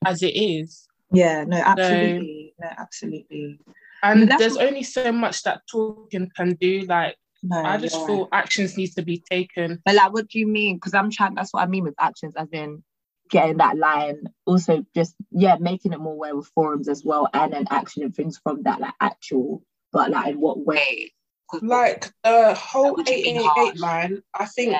as 0.05 0.21
it 0.21 0.35
is. 0.35 0.87
Yeah, 1.15 1.43
no, 1.45 1.57
absolutely. 1.57 2.53
No, 2.59 2.69
absolutely. 2.77 3.59
And 4.03 4.29
that's 4.29 4.39
there's 4.39 4.55
what- 4.55 4.67
only 4.67 4.83
so 4.83 5.11
much 5.11 5.43
that 5.43 5.61
talking 5.69 6.29
can 6.35 6.53
do. 6.55 6.81
Like, 6.81 7.15
No, 7.43 7.57
I 7.63 7.77
just 7.77 7.95
yeah. 7.97 8.07
feel 8.07 8.27
actions 8.31 8.77
need 8.77 8.91
to 8.93 9.01
be 9.03 9.23
taken. 9.29 9.81
But 9.85 9.95
like, 9.95 10.13
what 10.13 10.27
do 10.27 10.39
you 10.39 10.47
mean? 10.47 10.77
Because 10.77 10.93
I'm 10.93 11.11
trying. 11.11 11.35
That's 11.35 11.53
what 11.53 11.63
I 11.63 11.67
mean 11.67 11.83
with 11.83 11.95
actions, 11.99 12.35
as 12.35 12.49
in 12.51 12.83
getting 13.29 13.57
that 13.57 13.77
line. 13.77 14.23
Also, 14.45 14.85
just 14.95 15.15
yeah, 15.31 15.57
making 15.59 15.93
it 15.93 15.99
more 15.99 16.13
aware 16.13 16.35
with 16.35 16.47
forums 16.55 16.87
as 16.87 17.03
well, 17.03 17.27
and 17.33 17.53
then 17.53 17.65
action 17.69 18.03
and 18.03 18.15
things 18.15 18.39
from 18.41 18.63
that, 18.63 18.79
like 18.79 18.93
actual. 18.99 19.63
But 19.91 20.11
like, 20.11 20.33
in 20.33 20.39
what 20.39 20.59
way? 20.59 21.13
Like 21.61 22.11
the 22.23 22.53
whole 22.55 22.93
What 22.95 23.05
do 23.05 23.13
you 23.13 23.23
mean 23.23 23.37
888 23.37 23.79
line, 23.79 24.21
I 24.33 24.45
think 24.45 24.71
yeah, 24.71 24.79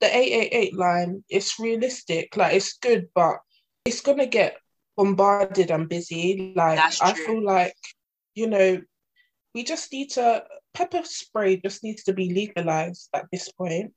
the 0.00 0.06
888 0.06 0.76
line, 0.76 1.24
it's 1.28 1.58
realistic. 1.58 2.36
Like, 2.36 2.54
it's 2.54 2.74
good, 2.78 3.08
but 3.14 3.38
it's 3.86 4.02
going 4.02 4.18
to 4.18 4.26
get 4.26 4.58
bombarded 4.96 5.70
and 5.70 5.88
busy. 5.88 6.52
Like, 6.56 6.76
That's 6.76 7.00
I 7.00 7.14
feel 7.14 7.42
like, 7.44 7.76
you 8.34 8.48
know, 8.48 8.80
we 9.54 9.64
just 9.64 9.92
need 9.92 10.10
to, 10.12 10.44
pepper 10.72 11.02
spray 11.04 11.56
just 11.56 11.84
needs 11.84 12.04
to 12.04 12.12
be 12.12 12.32
legalized 12.32 13.08
at 13.14 13.26
this 13.30 13.50
point. 13.52 13.92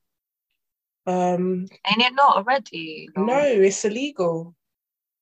Um, 1.06 1.68
ain't 1.90 2.02
it 2.02 2.14
not 2.14 2.38
already? 2.38 3.10
no, 3.16 3.40
it's 3.40 3.86
illegal. 3.86 4.54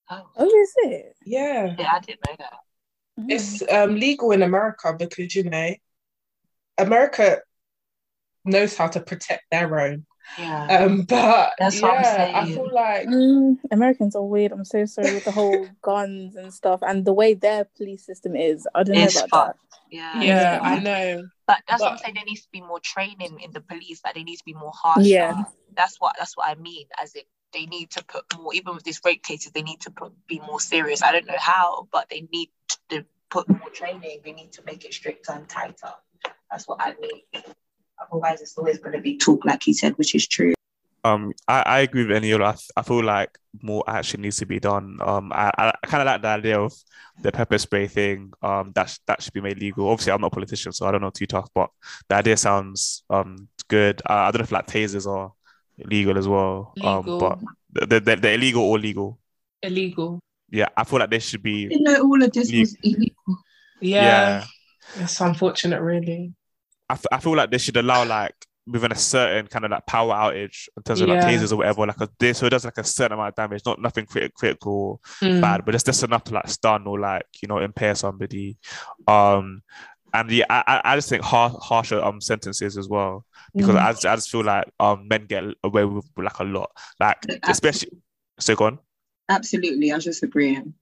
Oh, 0.10 0.30
Oh, 0.38 0.46
is 0.46 0.74
it? 0.78 1.16
Yeah. 1.26 1.76
yeah, 1.78 1.92
I 1.94 2.00
didn't 2.00 2.26
know 2.28 2.36
that. 2.40 2.54
Oh. 3.20 3.26
It's 3.30 3.62
um, 3.72 3.96
legal 3.96 4.32
in 4.32 4.42
America 4.42 4.94
because, 4.98 5.34
you 5.36 5.44
know, 5.44 5.74
America 6.78 7.40
knows 8.44 8.76
how 8.76 8.88
to 8.88 9.00
protect 9.00 9.44
their 9.52 9.80
own. 9.80 10.06
Yeah, 10.38 10.68
Um, 10.84 11.04
but 11.04 11.54
That's 11.60 11.82
what 11.82 11.98
I'm 11.98 12.04
yeah, 12.04 12.32
I 12.36 12.46
feel 12.46 12.74
like 12.74 13.08
Mm, 13.08 13.58
Americans 13.72 14.16
are 14.16 14.24
weird. 14.24 14.52
I'm 14.52 14.66
so 14.66 14.86
sorry 14.86 15.14
with 15.14 15.24
the 15.24 15.32
whole 15.32 15.68
guns 15.82 16.36
and 16.36 16.54
stuff, 16.54 16.82
and 16.82 17.06
the 17.06 17.14
way 17.14 17.34
their 17.34 17.66
police 17.78 18.06
system 18.06 18.36
is. 18.36 18.68
I 18.76 18.84
don't 18.84 18.96
know 18.96 19.04
about 19.04 19.30
fucked. 19.30 19.32
that. 19.32 19.56
yeah, 19.92 20.22
yeah, 20.22 20.54
Yeah. 20.54 20.60
I 20.62 20.80
know. 20.80 21.28
But 21.48 21.62
that's 21.70 21.82
what 21.82 21.92
I'm 21.92 21.98
saying. 22.00 22.16
There 22.16 22.26
needs 22.26 22.42
to 22.42 22.50
be 22.52 22.62
more 22.62 22.80
training 22.80 23.40
in 23.40 23.52
the 23.52 23.62
police. 23.62 24.02
Like, 24.04 24.16
they 24.16 24.24
need 24.24 24.38
to 24.38 24.46
be 24.46 24.54
more 24.54 24.72
harsher. 24.74 25.04
Yeah. 25.08 25.44
that's 25.76 25.98
what 26.00 26.16
that's 26.18 26.36
what 26.36 26.50
I 26.50 26.56
mean. 26.56 26.88
As 27.02 27.14
in, 27.14 27.22
they 27.54 27.66
need 27.68 27.92
to 27.92 28.04
put 28.04 28.26
more. 28.38 28.54
Even 28.54 28.74
with 28.74 28.84
these 28.84 29.00
rape 29.06 29.24
cases, 29.24 29.52
they 29.52 29.62
need 29.62 29.82
to 29.82 29.92
put 29.92 30.12
be 30.28 30.40
more 30.48 30.60
serious. 30.60 31.04
I 31.04 31.12
don't 31.12 31.28
know 31.28 31.38
how, 31.38 31.88
but 31.92 32.10
they 32.10 32.28
need 32.34 32.50
to 32.90 33.06
put 33.30 33.48
more 33.48 33.70
training. 33.70 34.22
They 34.26 34.32
need 34.34 34.52
to 34.54 34.64
make 34.66 34.86
it 34.86 34.94
stricter 34.94 35.34
and 35.34 35.48
tighter. 35.48 35.94
That's 36.50 36.68
what 36.68 36.82
I 36.82 36.96
mean. 37.00 37.44
Otherwise, 38.02 38.42
it's 38.42 38.58
always 38.58 38.80
going 38.80 38.96
to 38.96 39.02
be 39.02 39.18
talk, 39.18 39.46
like 39.46 39.64
he 39.64 39.74
said, 39.74 39.94
which 39.98 40.16
is 40.16 40.28
true. 40.28 40.54
Um, 41.04 41.34
I, 41.48 41.62
I 41.62 41.80
agree 41.82 42.06
with 42.06 42.24
Eniola. 42.24 42.56
I, 42.76 42.80
I 42.80 42.84
feel 42.84 43.04
like 43.04 43.38
more 43.62 43.84
action 43.88 44.22
needs 44.22 44.38
to 44.38 44.46
be 44.46 44.60
done. 44.60 44.98
Um, 45.02 45.32
I, 45.34 45.52
I, 45.58 45.74
I 45.84 45.88
kind 45.88 46.02
of 46.02 46.08
like 46.08 46.22
the 46.24 46.28
idea 46.30 46.60
of 46.60 46.74
the 47.22 47.32
pepper 47.32 47.60
spray 47.60 47.88
thing. 47.88 48.34
Um, 48.42 48.72
that 48.74 48.90
sh- 48.90 49.00
that 49.06 49.22
should 49.22 49.34
be 49.34 49.42
made 49.42 49.60
legal. 49.60 49.88
Obviously, 49.88 50.14
I'm 50.14 50.22
not 50.22 50.28
a 50.28 50.36
politician, 50.36 50.72
so 50.72 50.88
I 50.88 50.92
don't 50.92 51.02
know 51.02 51.12
too 51.12 51.28
tough, 51.28 51.48
but 51.54 51.70
the 52.10 52.16
idea 52.16 52.38
sounds 52.38 53.04
um 53.10 53.48
good. 53.68 54.02
Uh, 54.10 54.14
I 54.14 54.32
don't 54.32 54.40
know 54.40 54.46
if 54.46 54.52
like 54.52 54.66
tasers 54.68 55.06
are 55.08 55.32
legal 55.78 56.18
as 56.18 56.28
well. 56.28 56.74
Um, 56.82 57.04
but 57.20 57.40
they're, 57.88 58.00
they're, 58.00 58.16
they're 58.16 58.36
illegal 58.36 58.64
or 58.64 58.80
legal. 58.80 59.20
Illegal. 59.62 60.20
Yeah, 60.50 60.70
I 60.76 60.84
feel 60.86 61.00
like 61.00 61.10
they 61.10 61.20
should 61.20 61.44
be. 61.44 61.68
didn't 61.68 61.84
know 61.84 62.02
all 62.02 62.24
of 62.24 62.32
this 62.32 62.52
was 62.52 62.76
illegal. 62.82 63.16
Yeah. 63.80 64.46
It's 64.98 65.20
unfortunate, 65.20 65.82
really. 65.82 66.34
I, 66.90 66.94
f- 66.94 67.06
I 67.12 67.20
feel 67.20 67.36
like 67.36 67.52
they 67.52 67.58
should 67.58 67.78
allow 67.78 68.06
like 68.06 68.36
within 68.68 68.92
a 68.92 68.96
certain 68.96 69.46
kind 69.48 69.64
of 69.66 69.72
like 69.72 69.86
power 69.86 70.14
outage 70.14 70.68
in 70.76 70.82
terms 70.84 71.00
of 71.02 71.08
like 71.10 71.22
Yeah. 71.22 71.32
tasers 71.32 71.52
or 71.52 71.58
whatever, 71.58 71.86
like 71.86 72.02
a 72.02 72.10
this 72.20 72.40
so 72.40 72.48
it 72.48 72.50
does 72.50 72.66
like 72.66 72.78
a 72.80 72.84
certain 72.84 73.14
amount 73.14 73.30
of 73.30 73.36
damage, 73.36 73.62
not 73.66 73.80
nothing 73.82 74.06
crit- 74.06 74.34
critical 74.34 75.02
Mm. 75.22 75.42
bad, 75.42 75.66
but 75.66 75.76
it's 75.76 75.84
just 75.84 76.04
enough 76.04 76.24
to 76.26 76.34
like 76.34 76.48
stun 76.48 76.88
or 76.88 77.00
like 77.00 77.26
you 77.42 77.48
know 77.48 77.60
impair 77.60 77.94
somebody. 77.96 78.58
Um, 79.08 79.62
and 80.14 80.32
yeah, 80.32 80.46
I 80.50 80.82
I- 80.84 80.96
just 80.96 81.10
think 81.10 81.24
har- 81.24 81.58
harsher 81.62 82.02
um 82.04 82.22
sentences 82.22 82.78
as 82.78 82.88
well 82.90 83.26
because 83.54 83.76
Mm. 83.76 83.82
I 83.86 83.92
just, 83.92 84.06
I 84.06 84.16
just 84.16 84.32
feel 84.32 84.44
like 84.44 84.66
um 84.80 85.08
men 85.08 85.26
get 85.28 85.44
away 85.64 85.86
with 85.86 86.06
like 86.18 86.40
a 86.40 86.44
lot, 86.44 86.72
like 87.00 87.18
especially 87.44 87.92
so 88.40 88.56
go 88.56 88.66
on. 88.66 88.80
Absolutely, 89.30 89.92
I 89.92 89.96
was 89.96 90.04
just 90.06 90.24
agreeing. 90.24 90.74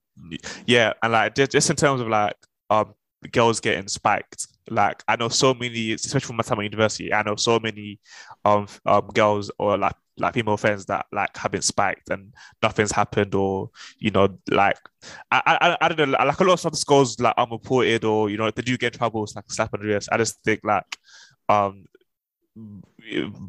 Yeah, 0.66 0.94
and 1.02 1.12
like 1.12 1.36
just, 1.36 1.52
just 1.52 1.70
in 1.70 1.76
terms 1.76 2.00
of 2.02 2.08
like 2.08 2.36
um 2.70 2.94
girls 3.32 3.60
getting 3.60 3.88
spiked, 3.88 4.48
like 4.70 5.04
I 5.08 5.16
know 5.16 5.30
so 5.30 5.54
many, 5.54 5.94
especially 5.94 6.26
from 6.28 6.38
my 6.38 6.44
time 6.44 6.60
at 6.60 6.64
university, 6.64 7.14
I 7.14 7.24
know 7.24 7.36
so 7.36 7.60
many 7.60 8.00
um 8.46 8.68
um 8.86 9.08
girls 9.14 9.52
or 9.60 9.78
like 9.78 9.96
like 10.18 10.36
female 10.36 10.58
friends 10.58 10.86
that 10.86 11.06
like 11.12 11.36
have 11.38 11.52
been 11.52 11.62
spiked 11.62 12.10
and 12.10 12.34
nothing's 12.62 12.92
happened 12.92 13.34
or 13.34 13.72
you 13.98 14.12
know 14.12 14.38
like 14.50 14.78
I 15.32 15.42
I, 15.46 15.78
I 15.82 15.90
don't 15.90 16.12
know 16.12 16.18
like 16.26 16.40
a 16.40 16.44
lot 16.44 16.64
of 16.66 16.72
that 16.72 16.84
goes 16.86 17.20
like 17.20 17.34
unreported 17.38 18.04
or 18.04 18.30
you 18.30 18.38
know 18.38 18.46
if 18.46 18.56
they 18.56 18.62
do 18.62 18.78
get 18.78 18.94
in 18.94 19.00
trouble 19.00 19.24
it's 19.24 19.36
like 19.36 19.52
slap 19.52 19.74
on 19.74 19.82
the 19.82 19.88
wrist. 19.88 20.10
I 20.12 20.18
just 20.18 20.44
think 20.44 20.62
like 20.64 20.98
um 21.50 21.86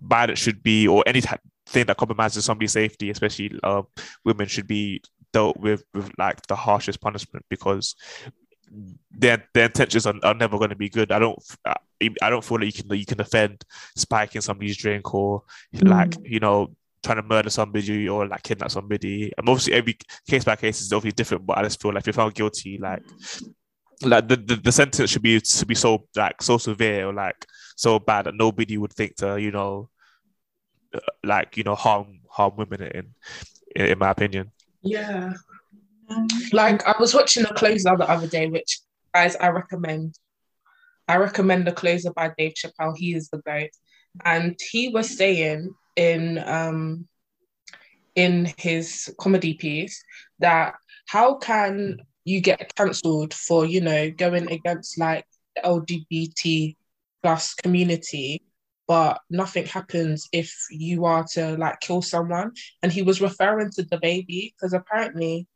bad 0.03 0.31
it 0.31 0.39
should 0.39 0.63
be 0.63 0.89
or 0.89 1.05
any 1.07 1.21
type 1.21 1.41
thing 1.67 1.87
that 1.87 1.97
compromises 1.97 2.45
somebody's 2.45 2.73
safety, 2.73 3.11
especially 3.11 3.59
uh, 3.63 3.83
women, 4.25 4.47
should 4.47 4.67
be 4.67 5.03
dealt 5.33 5.59
with 5.59 5.83
with 5.93 6.11
like 6.19 6.47
the 6.47 6.57
harshest 6.57 7.01
punishment 7.01 7.45
because 7.49 7.97
their 9.11 9.45
their 9.55 9.67
intentions 9.67 10.07
are, 10.07 10.15
are 10.23 10.35
never 10.35 10.59
going 10.59 10.71
to 10.71 10.77
be 10.77 10.89
good. 10.89 11.13
I 11.13 11.19
don't 11.19 11.39
I, 11.67 11.77
I 12.23 12.31
don't 12.31 12.45
feel 12.45 12.59
like 12.59 12.77
you 12.77 12.83
can 12.83 12.99
you 12.99 13.07
can 13.07 13.19
defend 13.19 13.65
spiking 13.97 14.41
somebody's 14.41 14.77
drink 14.77 15.15
or 15.15 15.43
like 15.83 16.17
you 16.23 16.41
know 16.41 16.75
trying 17.03 17.17
to 17.17 17.23
murder 17.23 17.51
somebody 17.51 18.09
or 18.09 18.27
like 18.27 18.43
kidnap 18.43 18.71
somebody. 18.71 19.33
And 19.37 19.49
obviously 19.49 19.75
every 19.75 19.97
case 20.29 20.45
by 20.45 20.57
case 20.57 20.81
is 20.81 20.93
obviously 20.93 21.15
different, 21.15 21.47
but 21.47 21.59
I 21.59 21.63
just 21.63 21.81
feel 21.81 21.93
like 21.93 22.03
if 22.03 22.07
you're 22.07 22.15
found 22.15 22.35
guilty, 22.35 22.79
like 22.79 23.03
like 24.03 24.27
the, 24.27 24.37
the, 24.37 24.57
the 24.57 24.73
sentence 24.73 25.11
should 25.11 25.23
be 25.23 25.41
to 25.41 25.67
be 25.67 25.75
so 25.75 26.07
like 26.17 26.43
so 26.43 26.59
severe 26.59 27.07
or 27.07 27.15
like 27.15 27.47
so 27.77 27.99
bad 27.99 28.27
that 28.27 28.35
nobody 28.35 28.77
would 28.77 28.93
think 28.93 29.17
to 29.17 29.41
you 29.41 29.51
know 29.51 29.89
uh, 30.95 30.99
like 31.23 31.57
you 31.57 31.63
know 31.63 31.75
harm 31.75 32.21
harm 32.29 32.55
women 32.57 32.83
in 32.83 33.15
in, 33.77 33.87
in 33.87 33.99
my 33.99 34.11
opinion. 34.11 34.51
Yeah. 34.83 35.33
Like 36.53 36.87
I 36.87 36.95
was 36.99 37.15
watching 37.15 37.45
the 37.45 37.55
closer 37.55 37.97
the 37.97 38.09
other 38.09 38.27
day, 38.27 38.49
which 38.49 38.81
guys 39.15 39.37
I 39.37 39.49
recommend. 39.49 40.19
I 41.07 41.17
recommend 41.17 41.67
the 41.67 41.73
closer 41.73 42.13
by 42.13 42.33
Dave 42.37 42.55
Chappelle. 42.55 42.97
He 42.97 43.15
is 43.15 43.29
the 43.29 43.39
goat. 43.39 43.71
And 44.25 44.59
he 44.71 44.89
was 44.89 45.17
saying 45.17 45.75
in 45.97 46.43
um 46.47 47.09
in 48.15 48.53
his 48.59 49.13
comedy 49.19 49.55
piece 49.55 50.03
that 50.39 50.75
how 51.07 51.35
can 51.35 51.99
you 52.25 52.41
get 52.41 52.75
cancelled 52.75 53.35
for, 53.35 53.67
you 53.67 53.81
know, 53.81 54.11
going 54.11 54.51
against 54.51 54.99
like 54.99 55.27
the 55.57 55.63
LGBT 55.63 56.77
plus 57.23 57.55
community, 57.55 58.43
but 58.87 59.21
nothing 59.31 59.67
happens 59.67 60.29
if 60.33 60.55
you 60.71 61.05
are 61.05 61.25
to 61.33 61.57
like 61.57 61.81
kill 61.81 62.03
someone. 62.03 62.53
And 62.83 62.93
he 62.93 63.03
was 63.03 63.21
referring 63.21 63.71
to 63.73 63.83
DaBaby 63.83 64.55
because 64.55 64.73
apparently 64.73 65.47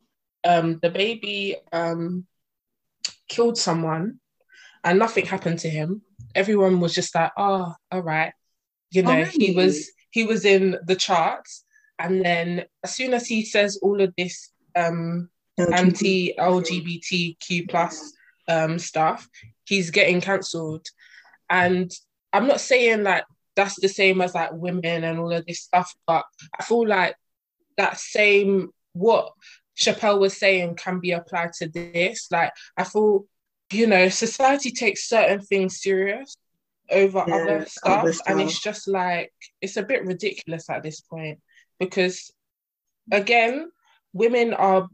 um 0.43 0.79
DaBaby 0.79 1.55
um 1.71 2.25
killed 3.27 3.57
someone 3.57 4.19
and 4.83 4.99
nothing 4.99 5.25
happened 5.25 5.59
to 5.59 5.69
him. 5.69 6.01
Everyone 6.35 6.79
was 6.79 6.93
just 6.93 7.13
like, 7.15 7.31
oh, 7.37 7.73
all 7.91 8.01
right. 8.01 8.33
You 8.91 9.03
know, 9.03 9.23
he 9.23 9.51
really? 9.51 9.55
was 9.55 9.91
he 10.11 10.25
was 10.25 10.45
in 10.45 10.77
the 10.85 10.95
charts. 10.95 11.65
And 11.97 12.23
then 12.23 12.65
as 12.83 12.95
soon 12.95 13.13
as 13.13 13.27
he 13.27 13.43
says 13.45 13.77
all 13.81 14.01
of 14.01 14.13
this 14.17 14.51
um 14.75 15.29
anti 15.57 16.33
LGBTQ 16.37 17.69
plus 17.69 18.13
um 18.47 18.79
stuff, 18.79 19.27
he's 19.65 19.91
getting 19.91 20.21
cancelled. 20.21 20.87
And 21.49 21.91
I'm 22.31 22.47
not 22.47 22.61
saying 22.61 23.03
like 23.03 23.25
that's 23.55 23.79
the 23.79 23.89
same 23.89 24.21
as 24.21 24.33
like 24.33 24.53
women 24.53 25.03
and 25.03 25.19
all 25.19 25.31
of 25.31 25.45
this 25.45 25.61
stuff, 25.61 25.93
but 26.07 26.25
I 26.57 26.63
feel 26.63 26.87
like 26.87 27.15
that 27.77 27.97
same 27.97 28.69
what 28.93 29.33
Chappelle 29.79 30.19
was 30.19 30.37
saying 30.37 30.75
can 30.75 30.99
be 30.99 31.11
applied 31.11 31.53
to 31.53 31.67
this. 31.67 32.27
Like 32.31 32.51
I 32.77 32.83
feel, 32.83 33.25
you 33.71 33.87
know, 33.87 34.09
society 34.09 34.71
takes 34.71 35.07
certain 35.07 35.41
things 35.41 35.81
serious 35.81 36.35
over 36.91 37.23
Yeah, 37.27 37.35
other 37.35 37.65
other 37.83 38.13
stuff, 38.13 38.27
and 38.27 38.41
it's 38.41 38.59
just 38.59 38.87
like 38.87 39.31
it's 39.61 39.77
a 39.77 39.83
bit 39.83 40.05
ridiculous 40.05 40.69
at 40.69 40.83
this 40.83 41.01
point 41.01 41.39
because 41.79 42.31
again, 43.11 43.69
women 44.13 44.53
are 44.53 44.87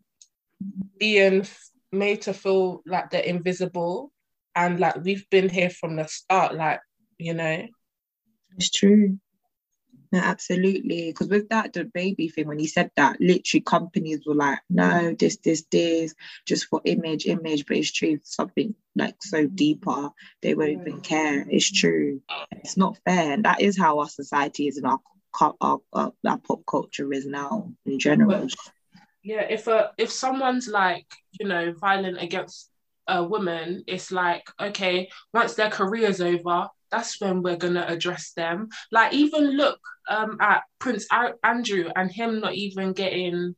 being 0.97 1.45
made 1.91 2.21
to 2.23 2.33
feel 2.33 2.81
like 2.85 3.09
they're 3.09 3.21
invisible 3.21 4.11
and 4.55 4.79
like 4.79 5.03
we've 5.03 5.29
been 5.29 5.49
here 5.49 5.69
from 5.69 5.95
the 5.95 6.05
start 6.07 6.55
like 6.55 6.79
you 7.17 7.33
know 7.33 7.65
It's 8.57 8.69
true. 8.69 9.19
No, 10.15 10.21
absolutely. 10.21 11.07
Because 11.07 11.27
with 11.27 11.49
that, 11.49 11.73
DaBaby 11.73 12.31
thing, 12.31 12.47
when 12.47 12.57
he 12.57 12.67
said 12.67 12.89
that, 12.95 13.19
literally 13.19 13.61
companies 13.61 14.21
were 14.25 14.33
like, 14.33 14.59
no, 14.69 15.13
this, 15.19 15.35
this, 15.43 15.65
this, 15.69 16.15
just 16.45 16.67
for 16.67 16.79
image, 16.85 17.25
image. 17.25 17.65
But 17.65 17.75
it's 17.75 17.91
true, 17.91 18.19
something 18.23 18.73
like 18.95 19.15
so 19.19 19.39
mm-hmm. 19.39 19.55
deeper, 19.55 20.09
they 20.41 20.55
won't 20.55 20.69
even 20.69 21.01
care. 21.01 21.45
It's 21.49 21.69
true. 21.69 22.21
It's 22.53 22.77
not 22.77 22.97
fair. 23.03 23.33
And 23.33 23.43
that 23.43 23.59
is 23.59 23.77
how 23.77 23.99
our 23.99 24.07
society 24.07 24.69
is 24.69 24.77
and 24.77 24.87
our, 24.87 24.99
our, 25.59 25.79
our, 25.91 26.13
our 26.25 26.37
pop 26.37 26.61
culture 26.65 27.11
is 27.11 27.25
now 27.25 27.73
in 27.85 27.99
general. 27.99 28.47
Yeah, 29.21 29.41
if 29.49 29.67
a 29.67 29.91
if 29.97 30.11
someone's 30.11 30.69
like, 30.69 31.07
you 31.41 31.45
know, 31.45 31.73
violent 31.73 32.21
against 32.21 32.69
a 33.05 33.21
woman, 33.21 33.83
it's 33.85 34.13
like, 34.13 34.47
okay, 34.61 35.09
once 35.33 35.55
their 35.55 35.69
career's 35.69 36.21
over, 36.21 36.69
that's 36.91 37.19
when 37.19 37.41
we're 37.41 37.57
gonna 37.57 37.85
address 37.87 38.31
them. 38.33 38.69
Like 38.91 39.13
even 39.13 39.51
look 39.57 39.79
um, 40.09 40.37
at 40.39 40.63
Prince 40.79 41.07
Andrew 41.43 41.89
and 41.95 42.11
him 42.11 42.39
not 42.39 42.53
even 42.53 42.93
getting 42.93 43.55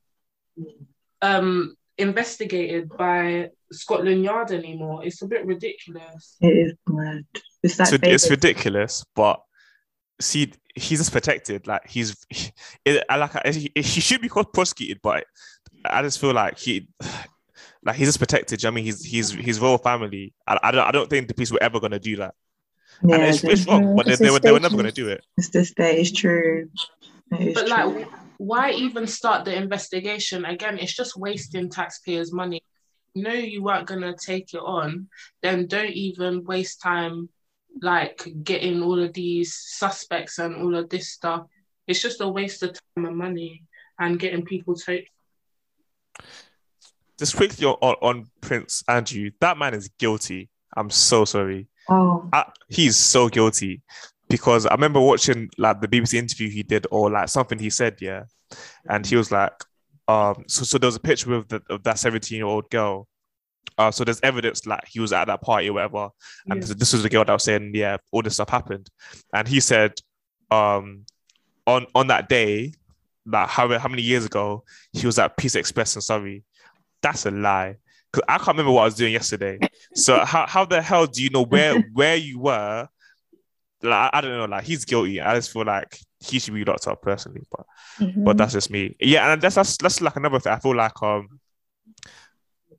um, 1.21 1.75
investigated 1.97 2.89
by 2.89 3.49
Scotland 3.71 4.23
Yard 4.23 4.51
anymore. 4.51 5.05
It's 5.05 5.21
a 5.21 5.27
bit 5.27 5.45
ridiculous. 5.45 6.37
It 6.41 6.47
is 6.57 6.73
mad. 6.87 7.25
It's, 7.63 7.75
so 7.75 7.97
it's 8.01 8.29
ridiculous, 8.29 9.03
but 9.15 9.41
see, 10.21 10.53
he's 10.75 10.99
just 10.99 11.11
protected. 11.11 11.67
Like 11.67 11.87
he's, 11.87 12.15
he, 12.29 12.51
it, 12.85 13.03
like 13.09 13.45
he, 13.47 13.71
he 13.75 13.81
should 13.81 14.21
be 14.21 14.29
prosecuted, 14.29 14.99
but 15.01 15.25
I 15.85 16.01
just 16.01 16.19
feel 16.19 16.33
like 16.33 16.57
he. 16.57 16.87
Like 17.83 17.95
he's 17.95 18.09
just 18.09 18.19
protected. 18.19 18.65
I 18.65 18.71
mean, 18.71 18.83
he's 18.83 19.03
he's 19.03 19.31
his 19.31 19.61
royal 19.61 19.77
family. 19.77 20.33
I, 20.45 20.59
I 20.61 20.71
don't 20.71 20.87
I 20.87 20.91
don't 20.91 21.09
think 21.09 21.29
the 21.29 21.33
police 21.33 21.51
were 21.51 21.61
ever 21.61 21.79
gonna 21.79 21.99
do 21.99 22.17
that. 22.17 22.33
Yeah, 23.03 23.15
and 23.15 23.23
it's, 23.25 23.43
it's 23.43 23.65
wrong, 23.67 23.95
but 23.95 24.05
they, 24.05 24.15
they, 24.15 24.29
were, 24.29 24.39
they 24.39 24.51
were 24.51 24.59
never 24.59 24.75
going 24.75 24.87
to 24.87 24.91
do 24.91 25.09
it. 25.09 25.23
It's 25.37 25.49
this 25.49 25.73
day 25.73 26.01
is 26.01 26.11
true. 26.11 26.69
It 27.31 27.49
is 27.49 27.53
but 27.53 27.67
true. 27.67 27.75
like, 27.75 28.07
why 28.37 28.71
even 28.71 29.07
start 29.07 29.45
the 29.45 29.55
investigation 29.55 30.45
again? 30.45 30.77
It's 30.79 30.93
just 30.93 31.17
wasting 31.17 31.69
taxpayers' 31.69 32.33
money. 32.33 32.63
You 33.13 33.23
know 33.23 33.33
you 33.33 33.63
weren't 33.63 33.87
going 33.87 34.01
to 34.01 34.13
take 34.13 34.53
it 34.53 34.59
on, 34.59 35.07
then 35.41 35.67
don't 35.67 35.91
even 35.91 36.43
waste 36.43 36.81
time 36.81 37.29
like 37.81 38.27
getting 38.43 38.81
all 38.81 39.01
of 39.01 39.13
these 39.13 39.55
suspects 39.55 40.39
and 40.39 40.55
all 40.55 40.75
of 40.75 40.89
this 40.89 41.09
stuff. 41.09 41.45
It's 41.87 42.01
just 42.01 42.21
a 42.21 42.27
waste 42.27 42.63
of 42.63 42.73
time 42.73 43.05
and 43.05 43.17
money 43.17 43.63
and 43.99 44.19
getting 44.19 44.45
people 44.45 44.75
to. 44.75 45.03
Just 47.17 47.35
quickly 47.35 47.65
on, 47.65 47.95
on 48.01 48.29
Prince 48.41 48.83
Andrew, 48.87 49.31
that 49.39 49.57
man 49.57 49.73
is 49.73 49.89
guilty. 49.97 50.49
I'm 50.75 50.89
so 50.89 51.25
sorry. 51.25 51.67
Oh, 51.89 52.29
I, 52.33 52.45
he's 52.69 52.97
so 52.97 53.29
guilty 53.29 53.81
because 54.29 54.65
I 54.65 54.73
remember 54.73 54.99
watching 54.99 55.49
like 55.57 55.81
the 55.81 55.87
BBC 55.87 56.15
interview 56.15 56.49
he 56.49 56.63
did 56.63 56.85
or 56.91 57.09
like 57.09 57.29
something 57.29 57.59
he 57.59 57.69
said, 57.69 57.97
yeah, 58.01 58.23
and 58.89 59.05
he 59.05 59.15
was 59.15 59.31
like, 59.31 59.53
um, 60.07 60.43
so 60.47 60.63
so 60.63 60.77
there 60.77 60.87
was 60.87 60.95
a 60.95 61.01
picture 61.01 61.33
of, 61.33 61.47
the, 61.47 61.61
of 61.69 61.83
that 61.83 61.99
seventeen 61.99 62.37
year 62.37 62.45
old 62.45 62.69
girl. 62.69 63.07
Uh, 63.77 63.91
so 63.91 64.03
there's 64.03 64.21
evidence 64.21 64.65
like 64.65 64.87
he 64.87 64.99
was 64.99 65.13
at 65.13 65.25
that 65.25 65.41
party 65.41 65.69
or 65.69 65.73
whatever, 65.73 66.09
and 66.49 66.61
yeah. 66.61 66.73
this 66.77 66.93
was 66.93 67.03
the 67.03 67.09
girl 67.09 67.23
that 67.23 67.33
was 67.33 67.43
saying, 67.43 67.71
yeah, 67.75 67.97
all 68.11 68.21
this 68.21 68.35
stuff 68.35 68.49
happened, 68.49 68.89
and 69.33 69.47
he 69.47 69.59
said, 69.59 69.93
um, 70.51 71.05
on 71.65 71.85
on 71.93 72.07
that 72.07 72.27
day, 72.27 72.73
like 73.25 73.47
how 73.49 73.77
how 73.77 73.87
many 73.87 74.01
years 74.01 74.25
ago, 74.25 74.63
he 74.93 75.05
was 75.05 75.19
at 75.19 75.37
Pizza 75.37 75.59
Express 75.59 75.95
in 75.95 76.01
Surrey. 76.01 76.43
That's 77.01 77.25
a 77.25 77.31
lie. 77.31 77.75
Cause 78.13 78.23
I 78.27 78.37
can't 78.37 78.49
remember 78.49 78.71
what 78.71 78.81
I 78.81 78.85
was 78.85 78.95
doing 78.95 79.13
yesterday. 79.13 79.59
So 79.93 80.17
how, 80.25 80.45
how 80.47 80.65
the 80.65 80.81
hell 80.81 81.07
do 81.07 81.23
you 81.23 81.29
know 81.29 81.43
where 81.43 81.79
where 81.93 82.15
you 82.15 82.39
were? 82.39 82.87
Like 83.83 84.09
I 84.13 84.21
don't 84.21 84.37
know. 84.37 84.45
Like 84.45 84.63
he's 84.63 84.85
guilty. 84.85 85.21
I 85.21 85.35
just 85.35 85.51
feel 85.51 85.65
like 85.65 85.99
he 86.19 86.39
should 86.39 86.53
be 86.53 86.65
locked 86.65 86.87
up 86.87 87.01
personally. 87.01 87.43
But 87.51 87.65
mm-hmm. 87.99 88.23
but 88.23 88.37
that's 88.37 88.53
just 88.53 88.71
me. 88.71 88.95
Yeah, 88.99 89.31
and 89.31 89.41
that's 89.41 89.55
that's 89.55 89.77
that's 89.77 90.01
like 90.01 90.15
another 90.15 90.39
thing. 90.39 90.53
I 90.53 90.59
feel 90.59 90.75
like 90.75 91.01
um 91.03 91.39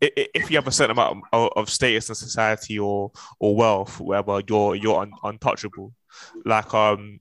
if 0.00 0.50
you 0.50 0.56
have 0.56 0.66
a 0.66 0.73
certain 0.73 0.92
amount 0.92 1.25
of, 1.32 1.50
of 1.56 1.70
status 1.70 2.08
in 2.08 2.14
society 2.14 2.78
or 2.78 3.11
or 3.38 3.56
wealth, 3.56 4.00
whatever, 4.00 4.40
you're 4.49 4.75
you're 4.75 5.00
un, 5.00 5.12
untouchable. 5.25 5.92
Like 6.44 6.73
um, 6.75 7.20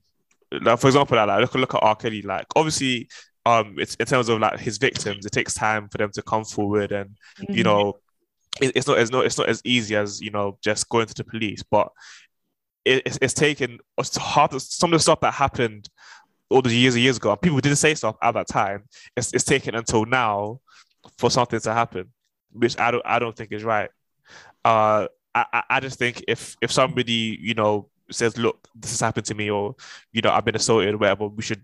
like 0.52 0.78
for 0.78 0.88
example, 0.88 1.16
like, 1.16 1.28
like 1.28 1.40
look 1.40 1.54
look 1.54 1.74
at 1.74 1.82
R. 1.82 1.96
Kelly. 1.96 2.22
Like 2.22 2.46
obviously, 2.54 3.08
um, 3.46 3.74
it's 3.78 3.94
in 3.96 4.06
terms 4.06 4.28
of 4.28 4.40
like 4.40 4.60
his 4.60 4.78
victims, 4.78 5.26
it 5.26 5.32
takes 5.32 5.54
time 5.54 5.88
for 5.88 5.98
them 5.98 6.10
to 6.14 6.22
come 6.22 6.44
forward, 6.44 6.92
and 6.92 7.10
mm-hmm. 7.40 7.54
you 7.54 7.64
know, 7.64 7.94
it's 8.60 8.86
not 8.86 8.98
as 8.98 9.10
not 9.10 9.26
it's 9.26 9.38
not 9.38 9.48
as 9.48 9.60
easy 9.64 9.96
as 9.96 10.20
you 10.20 10.30
know 10.30 10.58
just 10.62 10.88
going 10.88 11.06
to 11.06 11.14
the 11.14 11.24
police, 11.24 11.62
but 11.62 11.88
it, 12.84 13.02
it's, 13.06 13.18
it's 13.20 13.34
taken 13.34 13.78
it's 13.96 14.16
hard. 14.16 14.60
Some 14.60 14.92
of 14.92 14.98
the 14.98 15.02
stuff 15.02 15.20
that 15.20 15.34
happened 15.34 15.88
all 16.50 16.62
the 16.62 16.74
years 16.74 16.94
and 16.94 17.02
years 17.02 17.18
ago, 17.18 17.36
people 17.36 17.60
didn't 17.60 17.76
say 17.76 17.94
stuff 17.94 18.16
at 18.22 18.32
that 18.32 18.48
time. 18.48 18.84
It's 19.16 19.32
it's 19.32 19.44
taken 19.44 19.74
until 19.74 20.04
now 20.04 20.60
for 21.18 21.30
something 21.30 21.60
to 21.60 21.72
happen, 21.72 22.12
which 22.52 22.78
I 22.78 22.90
don't 22.90 23.02
I 23.04 23.18
don't 23.18 23.36
think 23.36 23.52
is 23.52 23.64
right. 23.64 23.90
Uh, 24.64 25.08
I 25.34 25.62
I 25.70 25.80
just 25.80 25.98
think 25.98 26.24
if 26.26 26.56
if 26.60 26.72
somebody 26.72 27.38
you 27.40 27.54
know 27.54 27.88
says, 28.10 28.36
look, 28.36 28.68
this 28.74 28.90
has 28.90 29.00
happened 29.00 29.26
to 29.26 29.34
me, 29.34 29.50
or 29.50 29.74
you 30.12 30.22
know, 30.22 30.30
I've 30.30 30.44
been 30.44 30.56
assaulted, 30.56 30.98
whatever, 30.98 31.28
we 31.28 31.42
should 31.42 31.62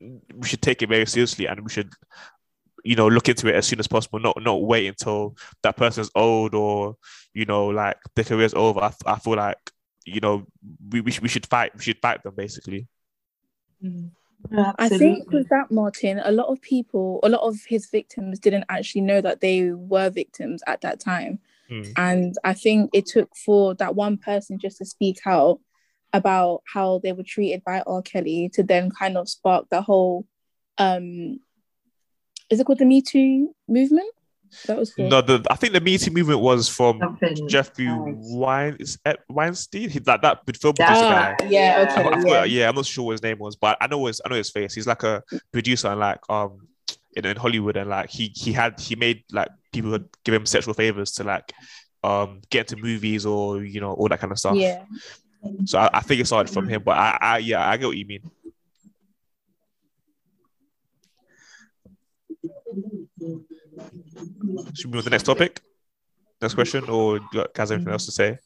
we 0.00 0.46
should 0.46 0.62
take 0.62 0.82
it 0.82 0.88
very 0.88 1.06
seriously 1.06 1.46
and 1.46 1.60
we 1.60 1.70
should 1.70 1.90
you 2.86 2.96
know 2.96 3.08
look 3.08 3.28
into 3.28 3.48
it 3.48 3.54
as 3.54 3.66
soon 3.66 3.80
as 3.80 3.86
possible 3.86 4.18
not 4.18 4.40
not 4.42 4.62
wait 4.62 4.86
until 4.86 5.36
that 5.62 5.76
person's 5.76 6.10
old 6.14 6.54
or 6.54 6.96
you 7.34 7.44
know 7.44 7.66
like 7.66 7.98
their 8.14 8.24
career's 8.24 8.54
over 8.54 8.80
i, 8.80 8.92
I 9.06 9.18
feel 9.18 9.34
like 9.34 9.58
you 10.04 10.20
know 10.20 10.46
we, 10.90 11.00
we, 11.00 11.10
should, 11.10 11.22
we 11.22 11.28
should 11.28 11.46
fight 11.46 11.74
we 11.74 11.82
should 11.82 11.98
fight 11.98 12.22
them 12.22 12.34
basically 12.36 12.86
I 14.78 14.88
think 14.88 15.32
with 15.32 15.48
that, 15.48 15.70
Martin, 15.70 16.20
a 16.22 16.30
lot 16.30 16.46
of 16.46 16.60
people, 16.60 17.20
a 17.24 17.28
lot 17.28 17.40
of 17.40 17.56
his 17.66 17.86
victims 17.86 18.38
didn't 18.38 18.64
actually 18.68 19.00
know 19.00 19.20
that 19.20 19.40
they 19.40 19.72
were 19.72 20.10
victims 20.10 20.62
at 20.66 20.82
that 20.82 21.00
time. 21.00 21.40
Mm. 21.70 21.92
And 21.96 22.34
I 22.44 22.54
think 22.54 22.90
it 22.92 23.06
took 23.06 23.34
for 23.34 23.74
that 23.76 23.96
one 23.96 24.18
person 24.18 24.58
just 24.58 24.78
to 24.78 24.84
speak 24.84 25.20
out 25.26 25.58
about 26.12 26.62
how 26.72 27.00
they 27.02 27.12
were 27.12 27.24
treated 27.24 27.64
by 27.64 27.82
R. 27.86 28.02
Kelly 28.02 28.48
to 28.54 28.62
then 28.62 28.90
kind 28.90 29.16
of 29.16 29.28
spark 29.28 29.68
the 29.70 29.82
whole 29.82 30.26
um 30.78 31.40
is 32.50 32.60
it 32.60 32.64
called 32.64 32.78
the 32.78 32.84
Me 32.84 33.02
Too 33.02 33.54
movement? 33.68 34.10
That 34.66 34.78
was 34.78 34.94
cool. 34.94 35.08
no. 35.08 35.20
The 35.20 35.44
I 35.50 35.56
think 35.56 35.72
the 35.72 35.80
Me 35.80 35.98
Too 35.98 36.10
movement 36.10 36.40
was 36.40 36.68
from 36.68 36.98
Something 37.00 37.48
Jeffrey 37.48 37.88
Wein, 37.90 38.78
Weinstein. 39.28 39.90
He, 39.90 39.98
that 40.00 40.22
that 40.22 40.40
film 40.56 40.74
producer 40.74 41.00
guy. 41.00 41.36
Yeah, 41.48 41.86
okay. 41.90 42.08
I, 42.08 42.08
I 42.08 42.22
yeah. 42.24 42.44
yeah. 42.44 42.68
I'm 42.68 42.74
not 42.74 42.86
sure 42.86 43.06
what 43.06 43.12
his 43.12 43.22
name 43.22 43.38
was, 43.38 43.56
but 43.56 43.76
I 43.80 43.86
know 43.86 44.06
his 44.06 44.20
I 44.24 44.28
know 44.28 44.36
his 44.36 44.50
face. 44.50 44.74
He's 44.74 44.86
like 44.86 45.02
a 45.02 45.22
producer 45.52 45.88
and 45.88 46.00
like 46.00 46.20
um 46.28 46.68
in, 47.16 47.26
in 47.26 47.36
Hollywood, 47.36 47.76
and 47.76 47.90
like 47.90 48.10
he 48.10 48.32
he 48.34 48.52
had 48.52 48.78
he 48.80 48.94
made 48.96 49.24
like 49.32 49.48
people 49.72 49.90
would 49.90 50.08
give 50.24 50.34
him 50.34 50.46
sexual 50.46 50.74
favors 50.74 51.12
to 51.12 51.24
like 51.24 51.52
um 52.04 52.40
get 52.50 52.70
into 52.70 52.82
movies 52.82 53.26
or 53.26 53.62
you 53.62 53.80
know 53.80 53.92
all 53.92 54.08
that 54.08 54.20
kind 54.20 54.32
of 54.32 54.38
stuff. 54.38 54.56
Yeah. 54.56 54.84
So 55.64 55.78
I, 55.78 55.90
I 55.94 56.00
think 56.00 56.20
it 56.20 56.26
started 56.26 56.52
from 56.52 56.68
him, 56.68 56.82
but 56.84 56.96
I, 56.96 57.18
I 57.20 57.38
yeah, 57.38 57.68
I 57.68 57.76
get 57.76 57.86
what 57.86 57.96
you 57.96 58.06
mean. 58.06 58.30
Should 64.74 64.86
we 64.86 64.92
move 64.92 65.04
to 65.04 65.10
the 65.10 65.10
next 65.10 65.24
topic? 65.24 65.60
Next 66.40 66.54
question, 66.54 66.88
or 66.88 67.20
has 67.56 67.72
anything 67.72 67.92
else 67.92 68.06
to 68.06 68.12
say? 68.12 68.38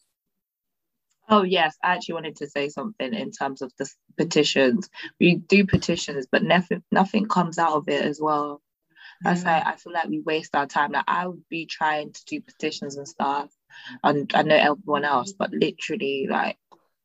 Oh 1.28 1.42
yes, 1.42 1.76
I 1.82 1.94
actually 1.94 2.14
wanted 2.14 2.36
to 2.36 2.48
say 2.48 2.68
something 2.68 3.14
in 3.14 3.30
terms 3.30 3.62
of 3.62 3.72
the 3.78 3.88
petitions. 4.16 4.88
We 5.18 5.36
do 5.36 5.64
petitions, 5.66 6.26
but 6.30 6.42
nothing 6.42 6.82
nothing 6.90 7.26
comes 7.26 7.58
out 7.58 7.74
of 7.74 7.88
it 7.88 8.04
as 8.04 8.20
well. 8.20 8.62
That's 9.22 9.44
why 9.44 9.62
I 9.64 9.76
feel 9.76 9.92
like 9.92 10.08
we 10.08 10.20
waste 10.20 10.56
our 10.56 10.66
time. 10.66 10.92
Like 10.92 11.04
I 11.06 11.26
would 11.26 11.46
be 11.48 11.66
trying 11.66 12.12
to 12.12 12.24
do 12.24 12.40
petitions 12.40 12.96
and 12.96 13.06
stuff, 13.06 13.50
and 14.02 14.30
I 14.34 14.42
know 14.42 14.56
everyone 14.56 15.04
else, 15.04 15.32
but 15.32 15.52
literally 15.52 16.26
like 16.28 16.56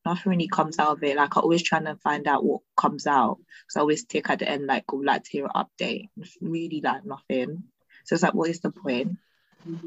nothing 0.05 0.31
really 0.31 0.47
comes 0.47 0.79
out 0.79 0.97
of 0.97 1.03
it. 1.03 1.17
Like 1.17 1.35
I 1.35 1.41
always 1.41 1.63
trying 1.63 1.85
to 1.85 1.95
find 1.97 2.27
out 2.27 2.45
what 2.45 2.61
comes 2.77 3.05
out. 3.07 3.37
So 3.69 3.79
I 3.79 3.81
always 3.81 4.05
take 4.05 4.29
at 4.29 4.39
the 4.39 4.49
end 4.49 4.65
like 4.65 4.91
would 4.91 5.05
like 5.05 5.23
to 5.23 5.31
hear 5.31 5.45
an 5.45 5.51
update. 5.55 6.09
It's 6.17 6.37
really 6.41 6.81
like 6.83 7.05
nothing. 7.05 7.63
So 8.05 8.15
it's 8.15 8.23
like 8.23 8.33
what 8.33 8.49
is 8.49 8.61
the 8.61 8.71
point? 8.71 9.17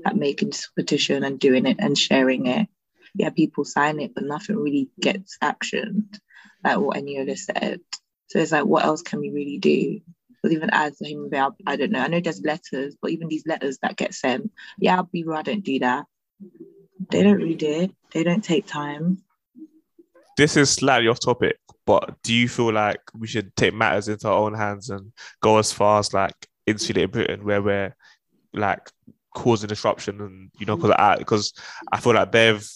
Like 0.04 0.16
making 0.16 0.50
this 0.50 0.68
petition 0.74 1.24
and 1.24 1.38
doing 1.38 1.66
it 1.66 1.76
and 1.78 1.96
sharing 1.96 2.46
it. 2.46 2.68
Yeah, 3.14 3.30
people 3.30 3.64
sign 3.64 4.00
it, 4.00 4.14
but 4.14 4.24
nothing 4.24 4.56
really 4.56 4.90
gets 5.00 5.38
actioned, 5.42 6.18
like 6.62 6.78
what 6.78 6.96
Eniola 6.96 7.38
said. 7.38 7.80
So 8.28 8.38
it's 8.38 8.52
like 8.52 8.64
what 8.64 8.84
else 8.84 9.02
can 9.02 9.20
we 9.20 9.30
really 9.30 9.58
do? 9.58 10.00
But 10.42 10.52
even 10.52 10.70
as 10.70 11.00
a 11.00 11.06
human 11.06 11.30
being, 11.30 11.48
I 11.66 11.76
don't 11.76 11.90
know. 11.90 12.00
I 12.00 12.08
know 12.08 12.20
there's 12.20 12.42
letters, 12.42 12.96
but 13.00 13.10
even 13.10 13.28
these 13.28 13.46
letters 13.46 13.78
that 13.82 13.96
get 13.96 14.14
sent, 14.14 14.50
yeah, 14.78 15.02
real, 15.12 15.32
I 15.32 15.42
don't 15.42 15.64
do 15.64 15.78
that. 15.80 16.06
They 17.10 17.22
don't 17.22 17.42
read 17.42 17.62
it. 17.62 17.92
They 18.12 18.22
don't 18.24 18.44
take 18.44 18.66
time 18.66 19.22
this 20.38 20.56
is 20.56 20.70
slightly 20.70 21.08
off 21.08 21.18
topic, 21.18 21.58
but 21.84 22.14
do 22.22 22.32
you 22.32 22.48
feel 22.48 22.72
like 22.72 23.00
we 23.12 23.26
should 23.26 23.54
take 23.56 23.74
matters 23.74 24.06
into 24.08 24.28
our 24.28 24.38
own 24.38 24.54
hands 24.54 24.88
and 24.88 25.12
go 25.42 25.58
as 25.58 25.72
far 25.72 25.98
as 25.98 26.14
like 26.14 26.46
insulated 26.68 27.12
Britain, 27.12 27.44
where 27.44 27.62
we're 27.62 27.96
like 28.52 28.90
causing 29.34 29.68
disruption 29.68 30.20
and 30.20 30.50
you 30.58 30.66
know 30.66 30.76
because 30.76 30.90
I 30.98 31.16
because 31.16 31.52
I 31.92 32.00
feel 32.00 32.14
like 32.14 32.32
they've 32.32 32.68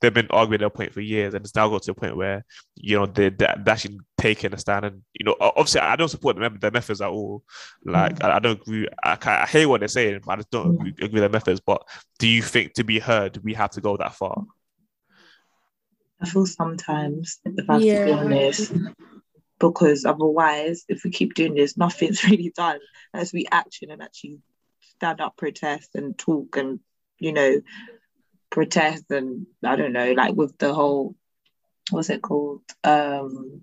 they've 0.00 0.14
been 0.14 0.28
arguing 0.30 0.60
their 0.60 0.70
point 0.70 0.92
for 0.92 1.00
years 1.00 1.34
and 1.34 1.44
it's 1.44 1.54
now 1.54 1.68
got 1.68 1.82
to 1.82 1.92
a 1.92 1.94
point 1.94 2.16
where 2.16 2.44
you 2.74 2.96
know 2.96 3.06
they, 3.06 3.30
they're 3.30 3.62
actually 3.66 3.98
taking 4.18 4.54
a 4.54 4.58
stand 4.58 4.84
and 4.84 5.02
you 5.14 5.24
know 5.24 5.36
obviously 5.40 5.80
I 5.80 5.96
don't 5.96 6.08
support 6.08 6.36
the, 6.36 6.48
the 6.60 6.70
methods 6.70 7.00
at 7.00 7.08
all. 7.08 7.42
Like 7.84 8.18
mm. 8.18 8.24
I, 8.24 8.36
I, 8.36 8.38
don't 8.38 8.60
agree 8.60 8.88
I, 9.02 9.18
I 9.24 9.46
hear 9.46 9.68
what 9.68 9.80
they're 9.80 9.88
saying 9.88 10.20
but 10.24 10.32
I 10.32 10.36
just 10.36 10.50
don't 10.50 10.74
agree, 10.74 10.90
agree 10.90 11.20
with 11.20 11.22
the 11.22 11.28
methods 11.28 11.60
but 11.60 11.82
do 12.18 12.28
you 12.28 12.42
think 12.42 12.74
to 12.74 12.84
be 12.84 12.98
heard 12.98 13.42
we 13.42 13.54
have 13.54 13.70
to 13.72 13.80
go 13.80 13.96
that 13.96 14.14
far? 14.14 14.44
I 16.20 16.28
feel 16.28 16.46
sometimes 16.46 17.40
if 17.44 17.68
I 17.68 17.74
have 17.74 17.82
yeah. 17.82 17.98
to 18.00 18.04
be 18.06 18.12
honest 18.12 18.72
because 19.58 20.04
otherwise 20.04 20.84
if 20.88 21.04
we 21.04 21.10
keep 21.10 21.34
doing 21.34 21.54
this 21.54 21.76
nothing's 21.76 22.24
really 22.24 22.52
done. 22.54 22.80
As 23.14 23.32
we 23.32 23.46
action 23.50 23.90
and 23.90 24.02
actually 24.02 24.40
stand 24.96 25.20
up 25.20 25.36
protest 25.36 25.90
and 25.94 26.16
talk 26.16 26.56
and 26.56 26.80
you 27.18 27.32
know 27.32 27.60
protest 28.50 29.10
and 29.10 29.46
I 29.64 29.76
don't 29.76 29.92
know 29.92 30.12
like 30.12 30.34
with 30.34 30.56
the 30.58 30.72
whole 30.72 31.14
what's 31.90 32.10
it 32.10 32.22
called? 32.22 32.62
Um 32.84 33.62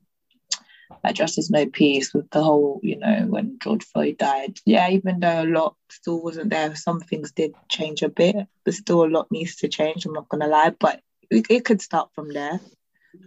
like 1.04 1.16
justice 1.16 1.50
no 1.50 1.66
peace 1.66 2.14
with 2.14 2.30
the 2.30 2.44
whole 2.44 2.80
you 2.84 2.98
know 2.98 3.26
when 3.28 3.58
george 3.62 3.84
floyd 3.84 4.18
died. 4.18 4.60
Yeah 4.66 4.90
even 4.90 5.20
though 5.20 5.44
a 5.44 5.46
lot 5.46 5.76
still 5.90 6.22
wasn't 6.22 6.50
there 6.50 6.76
some 6.76 7.00
things 7.00 7.32
did 7.32 7.54
change 7.70 8.04
a 8.04 8.10
bit 8.10 8.36
but 8.64 8.74
still 8.74 9.04
a 9.04 9.08
lot 9.08 9.32
needs 9.32 9.58
to 9.58 9.68
change 9.68 10.06
i'm 10.06 10.14
not 10.14 10.30
gonna 10.30 10.48
lie 10.48 10.74
but 10.80 11.02
it, 11.30 11.48
it 11.50 11.66
could 11.66 11.82
start 11.82 12.10
from 12.14 12.32
there 12.32 12.60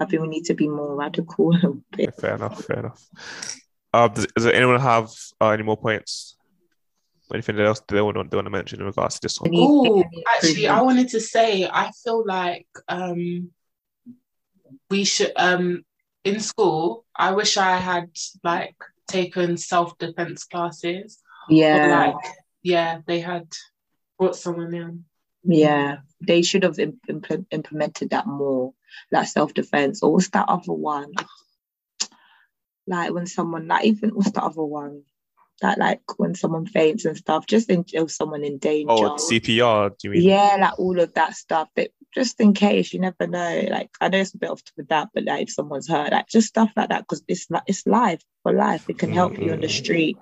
i 0.00 0.04
think 0.04 0.22
we 0.22 0.28
need 0.28 0.44
to 0.44 0.54
be 0.54 0.68
more 0.68 0.94
radical 0.96 1.54
a 1.62 1.96
bit. 1.96 2.14
fair 2.14 2.34
enough 2.34 2.64
fair 2.64 2.78
enough 2.80 3.06
uh, 3.92 4.08
does, 4.08 4.26
does 4.36 4.46
anyone 4.46 4.78
have 4.80 5.10
uh, 5.40 5.50
any 5.50 5.62
more 5.62 5.76
points 5.76 6.36
anything 7.32 7.58
else 7.60 7.82
they 7.88 8.00
want, 8.00 8.30
they 8.30 8.36
want 8.36 8.46
to 8.46 8.50
mention 8.50 8.80
in 8.80 8.86
regards 8.86 9.16
to 9.16 9.20
this 9.22 9.40
one? 9.40 9.50
Oh, 9.54 10.04
actually, 10.34 10.68
I 10.68 10.80
wanted 10.82 11.08
to 11.10 11.20
say 11.20 11.68
I 11.70 11.90
feel 12.04 12.24
like 12.24 12.68
um, 12.88 13.50
we 14.90 15.04
should 15.04 15.32
um, 15.36 15.84
in 16.24 16.40
school. 16.40 17.04
I 17.14 17.32
wish 17.32 17.56
I 17.56 17.76
had 17.76 18.10
like 18.44 18.76
taken 19.08 19.56
self 19.56 19.96
defense 19.98 20.44
classes. 20.44 21.18
Yeah, 21.48 22.12
like 22.12 22.34
yeah, 22.62 23.00
they 23.06 23.20
had 23.20 23.48
brought 24.18 24.36
someone 24.36 24.74
in. 24.74 25.04
Yeah, 25.46 25.98
they 26.20 26.42
should 26.42 26.62
have 26.62 26.78
imp- 26.78 27.46
implemented 27.50 28.10
that 28.10 28.26
more, 28.26 28.72
like 29.10 29.28
self 29.28 29.54
defense. 29.54 30.02
Or 30.02 30.12
what's 30.12 30.30
that 30.30 30.48
other 30.48 30.72
one? 30.72 31.12
Like 32.86 33.12
when 33.12 33.26
someone, 33.26 33.66
like 33.66 33.84
even 33.84 34.10
what's 34.10 34.30
the 34.30 34.42
other 34.42 34.62
one? 34.62 35.02
that 35.62 35.78
like 35.78 36.18
when 36.18 36.34
someone 36.34 36.66
faints 36.66 37.04
and 37.04 37.16
stuff, 37.16 37.46
just 37.46 37.70
in 37.70 37.84
if 37.92 38.10
someone 38.10 38.44
in 38.44 38.58
danger. 38.58 38.92
Oh, 38.92 39.16
CPR, 39.16 39.90
do 39.98 40.08
you 40.08 40.10
mean? 40.10 40.22
Yeah, 40.22 40.56
like 40.60 40.78
all 40.78 41.00
of 41.00 41.14
that 41.14 41.34
stuff. 41.34 41.68
That 41.76 41.90
just 42.14 42.40
in 42.40 42.52
case 42.52 42.92
you 42.92 43.00
never 43.00 43.26
know. 43.26 43.66
Like 43.70 43.90
I 44.00 44.08
know 44.08 44.18
it's 44.18 44.34
a 44.34 44.38
bit 44.38 44.50
off 44.50 44.62
with 44.76 44.88
that, 44.88 45.08
but 45.14 45.24
like 45.24 45.44
if 45.44 45.50
someone's 45.50 45.88
hurt, 45.88 46.12
like 46.12 46.28
just 46.28 46.48
stuff 46.48 46.70
like 46.76 46.90
that 46.90 47.02
because 47.02 47.22
it's 47.28 47.50
like 47.50 47.62
it's 47.66 47.86
life 47.86 48.22
for 48.42 48.52
life. 48.52 48.88
It 48.88 48.98
can 48.98 49.12
help 49.12 49.32
mm-hmm. 49.32 49.42
you 49.42 49.52
on 49.52 49.60
the 49.60 49.68
street. 49.68 50.18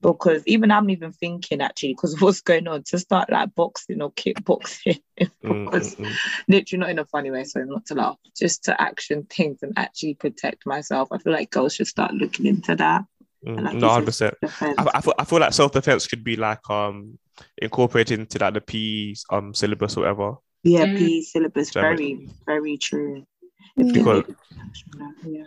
Because 0.00 0.42
even 0.46 0.70
I'm 0.70 0.90
even 0.90 1.12
thinking 1.12 1.60
actually, 1.60 1.94
because 1.94 2.20
what's 2.20 2.40
going 2.40 2.68
on, 2.68 2.82
to 2.84 2.98
start 2.98 3.30
like 3.30 3.54
boxing 3.54 4.02
or 4.02 4.12
kickboxing, 4.12 5.00
because 5.16 5.94
mm-hmm. 5.94 6.12
literally 6.48 6.80
not 6.80 6.90
in 6.90 6.98
a 6.98 7.04
funny 7.04 7.30
way, 7.30 7.44
so 7.44 7.60
not 7.60 7.86
to 7.86 7.94
laugh, 7.94 8.16
just 8.36 8.64
to 8.64 8.80
action 8.80 9.24
things 9.24 9.58
and 9.62 9.72
actually 9.76 10.14
protect 10.14 10.66
myself. 10.66 11.08
I 11.12 11.18
feel 11.18 11.32
like 11.32 11.50
girls 11.50 11.74
should 11.74 11.86
start 11.86 12.12
looking 12.14 12.46
into 12.46 12.76
that. 12.76 13.04
Mm, 13.44 13.74
no, 13.74 13.88
hundred 13.88 14.06
percent. 14.06 14.34
I, 14.42 14.90
I 14.94 15.00
feel 15.00 15.14
I 15.18 15.24
feel 15.24 15.40
like 15.40 15.52
self 15.52 15.72
defense 15.72 16.06
could 16.06 16.24
be 16.24 16.36
like 16.36 16.68
um 16.70 17.18
incorporated 17.58 18.18
into 18.18 18.38
like 18.38 18.54
the 18.54 18.60
PE 18.60 19.14
um 19.30 19.54
syllabus 19.54 19.96
or 19.96 20.00
whatever. 20.00 20.34
Yeah, 20.62 20.86
mm. 20.86 20.98
PE 20.98 21.20
syllabus. 21.20 21.70
So 21.70 21.80
very, 21.80 22.28
very 22.44 22.76
true. 22.78 23.24
Because, 23.76 24.24
yeah. 25.24 25.44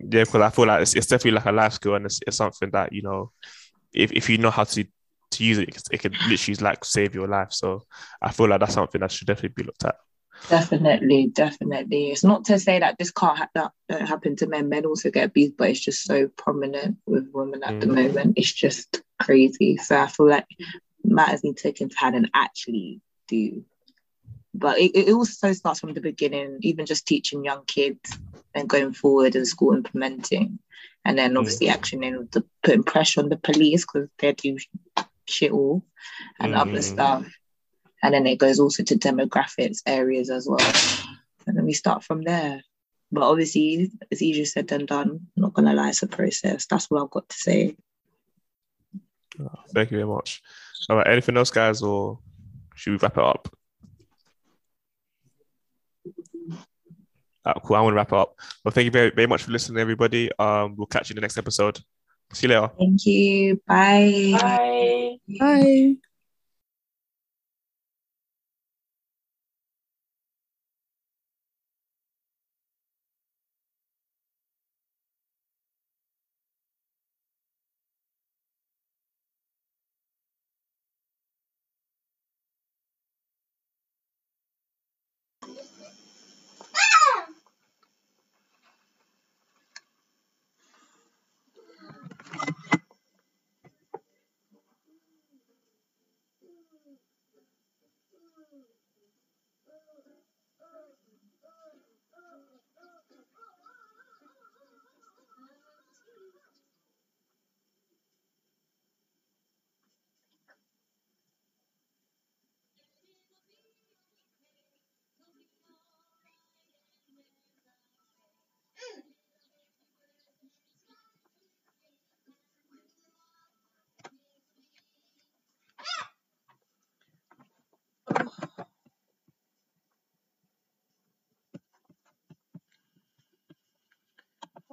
Yeah, 0.00 0.24
because 0.24 0.40
I 0.40 0.50
feel 0.50 0.66
like 0.66 0.82
it's, 0.82 0.94
it's 0.94 1.06
definitely 1.06 1.32
like 1.32 1.46
a 1.46 1.52
life 1.52 1.74
skill 1.74 1.94
and 1.94 2.06
it's, 2.06 2.20
it's 2.26 2.36
something 2.36 2.70
that 2.70 2.92
you 2.92 3.02
know, 3.02 3.32
if, 3.92 4.12
if 4.12 4.28
you 4.28 4.38
know 4.38 4.50
how 4.50 4.64
to 4.64 4.84
to 5.30 5.44
use 5.44 5.58
it, 5.58 5.82
it 5.90 5.98
could 5.98 6.16
literally 6.28 6.56
like 6.60 6.84
save 6.84 7.14
your 7.14 7.28
life. 7.28 7.52
So 7.52 7.82
I 8.22 8.32
feel 8.32 8.48
like 8.48 8.60
that's 8.60 8.74
something 8.74 9.00
that 9.00 9.12
should 9.12 9.26
definitely 9.26 9.62
be 9.62 9.64
looked 9.64 9.84
at. 9.84 9.96
Definitely, 10.48 11.26
definitely. 11.32 12.10
It's 12.10 12.24
not 12.24 12.44
to 12.46 12.58
say 12.58 12.78
that 12.78 12.96
this 12.98 13.10
can't 13.10 13.36
ha- 13.36 13.48
that 13.54 13.72
don't 13.88 14.06
happen 14.06 14.36
to 14.36 14.46
men. 14.46 14.68
Men 14.68 14.86
also 14.86 15.10
get 15.10 15.26
abused, 15.26 15.56
but 15.56 15.70
it's 15.70 15.80
just 15.80 16.04
so 16.04 16.28
prominent 16.28 16.96
with 17.06 17.28
women 17.32 17.62
at 17.64 17.74
mm. 17.74 17.80
the 17.80 17.86
moment. 17.88 18.38
It's 18.38 18.52
just 18.52 19.02
crazy. 19.20 19.76
So 19.78 19.98
I 19.98 20.06
feel 20.06 20.28
like 20.28 20.46
matters 21.04 21.42
need 21.42 21.56
to 21.56 21.62
take 21.62 21.80
into 21.80 21.98
hand 21.98 22.14
and 22.14 22.30
actually 22.34 23.00
do. 23.26 23.64
But 24.58 24.78
it, 24.78 24.90
it 24.96 25.12
also 25.12 25.52
starts 25.52 25.80
from 25.80 25.94
the 25.94 26.00
beginning, 26.00 26.58
even 26.62 26.84
just 26.84 27.06
teaching 27.06 27.44
young 27.44 27.64
kids 27.66 28.18
and 28.54 28.68
going 28.68 28.92
forward 28.92 29.36
in 29.36 29.46
school 29.46 29.74
implementing. 29.74 30.58
And 31.04 31.16
then 31.16 31.36
obviously 31.36 31.68
mm. 31.68 31.74
actioning, 31.74 32.30
the, 32.32 32.44
putting 32.62 32.82
pressure 32.82 33.20
on 33.20 33.28
the 33.28 33.36
police 33.36 33.86
because 33.86 34.08
they 34.18 34.32
do 34.32 34.58
shit 35.26 35.52
all 35.52 35.84
and 36.40 36.54
mm. 36.54 36.58
other 36.58 36.82
stuff. 36.82 37.26
And 38.02 38.14
then 38.14 38.26
it 38.26 38.38
goes 38.38 38.58
also 38.58 38.82
to 38.82 38.96
demographics 38.96 39.78
areas 39.86 40.28
as 40.28 40.48
well. 40.48 40.72
And 41.46 41.56
then 41.56 41.64
we 41.64 41.72
start 41.72 42.02
from 42.02 42.22
there. 42.22 42.62
But 43.12 43.22
obviously 43.22 43.90
it's 44.10 44.22
easier 44.22 44.44
said 44.44 44.68
than 44.68 44.86
done. 44.86 45.28
I'm 45.36 45.42
not 45.42 45.54
gonna 45.54 45.72
lie 45.72 45.88
it's 45.88 46.02
a 46.02 46.06
process. 46.06 46.66
That's 46.66 46.90
what 46.90 47.02
i've 47.02 47.10
got 47.10 47.28
to 47.28 47.36
say. 47.36 47.76
Oh, 49.40 49.48
thank 49.72 49.90
you 49.90 49.96
very 49.96 50.08
much. 50.08 50.42
All 50.90 50.96
right 50.96 51.08
anything 51.08 51.36
else 51.36 51.50
guys 51.50 51.80
or 51.80 52.18
should 52.74 52.90
we 52.90 52.98
wrap 52.98 53.16
it 53.16 53.24
up 53.24 53.48
cool. 57.64 57.76
I 57.76 57.80
want 57.80 57.92
to 57.92 57.96
wrap 57.96 58.12
up. 58.12 58.34
Well, 58.64 58.72
thank 58.72 58.86
you 58.86 58.90
very, 58.90 59.10
very 59.10 59.26
much 59.26 59.42
for 59.42 59.50
listening, 59.52 59.80
everybody. 59.80 60.30
Um, 60.38 60.76
we'll 60.76 60.86
catch 60.86 61.10
you 61.10 61.14
in 61.14 61.16
the 61.16 61.22
next 61.22 61.38
episode. 61.38 61.78
See 62.32 62.46
you 62.46 62.54
later. 62.54 62.70
Thank 62.78 63.06
you. 63.06 63.62
Bye. 63.66 64.38
Bye. 64.40 65.16
Bye. 65.38 66.07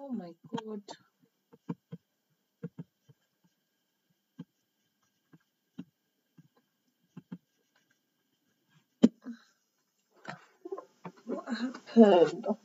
Oh 0.06 0.10
my 0.14 0.32
god. 0.52 0.82
What 11.26 11.46
happened? 11.50 12.46
Oh 12.50 12.58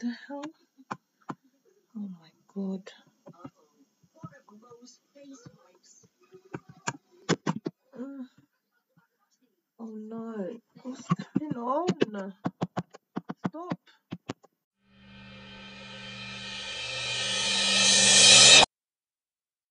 the 0.00 0.13
hell? 0.28 0.44
Oh 1.96 2.08
my 2.20 2.30
god. 2.54 2.92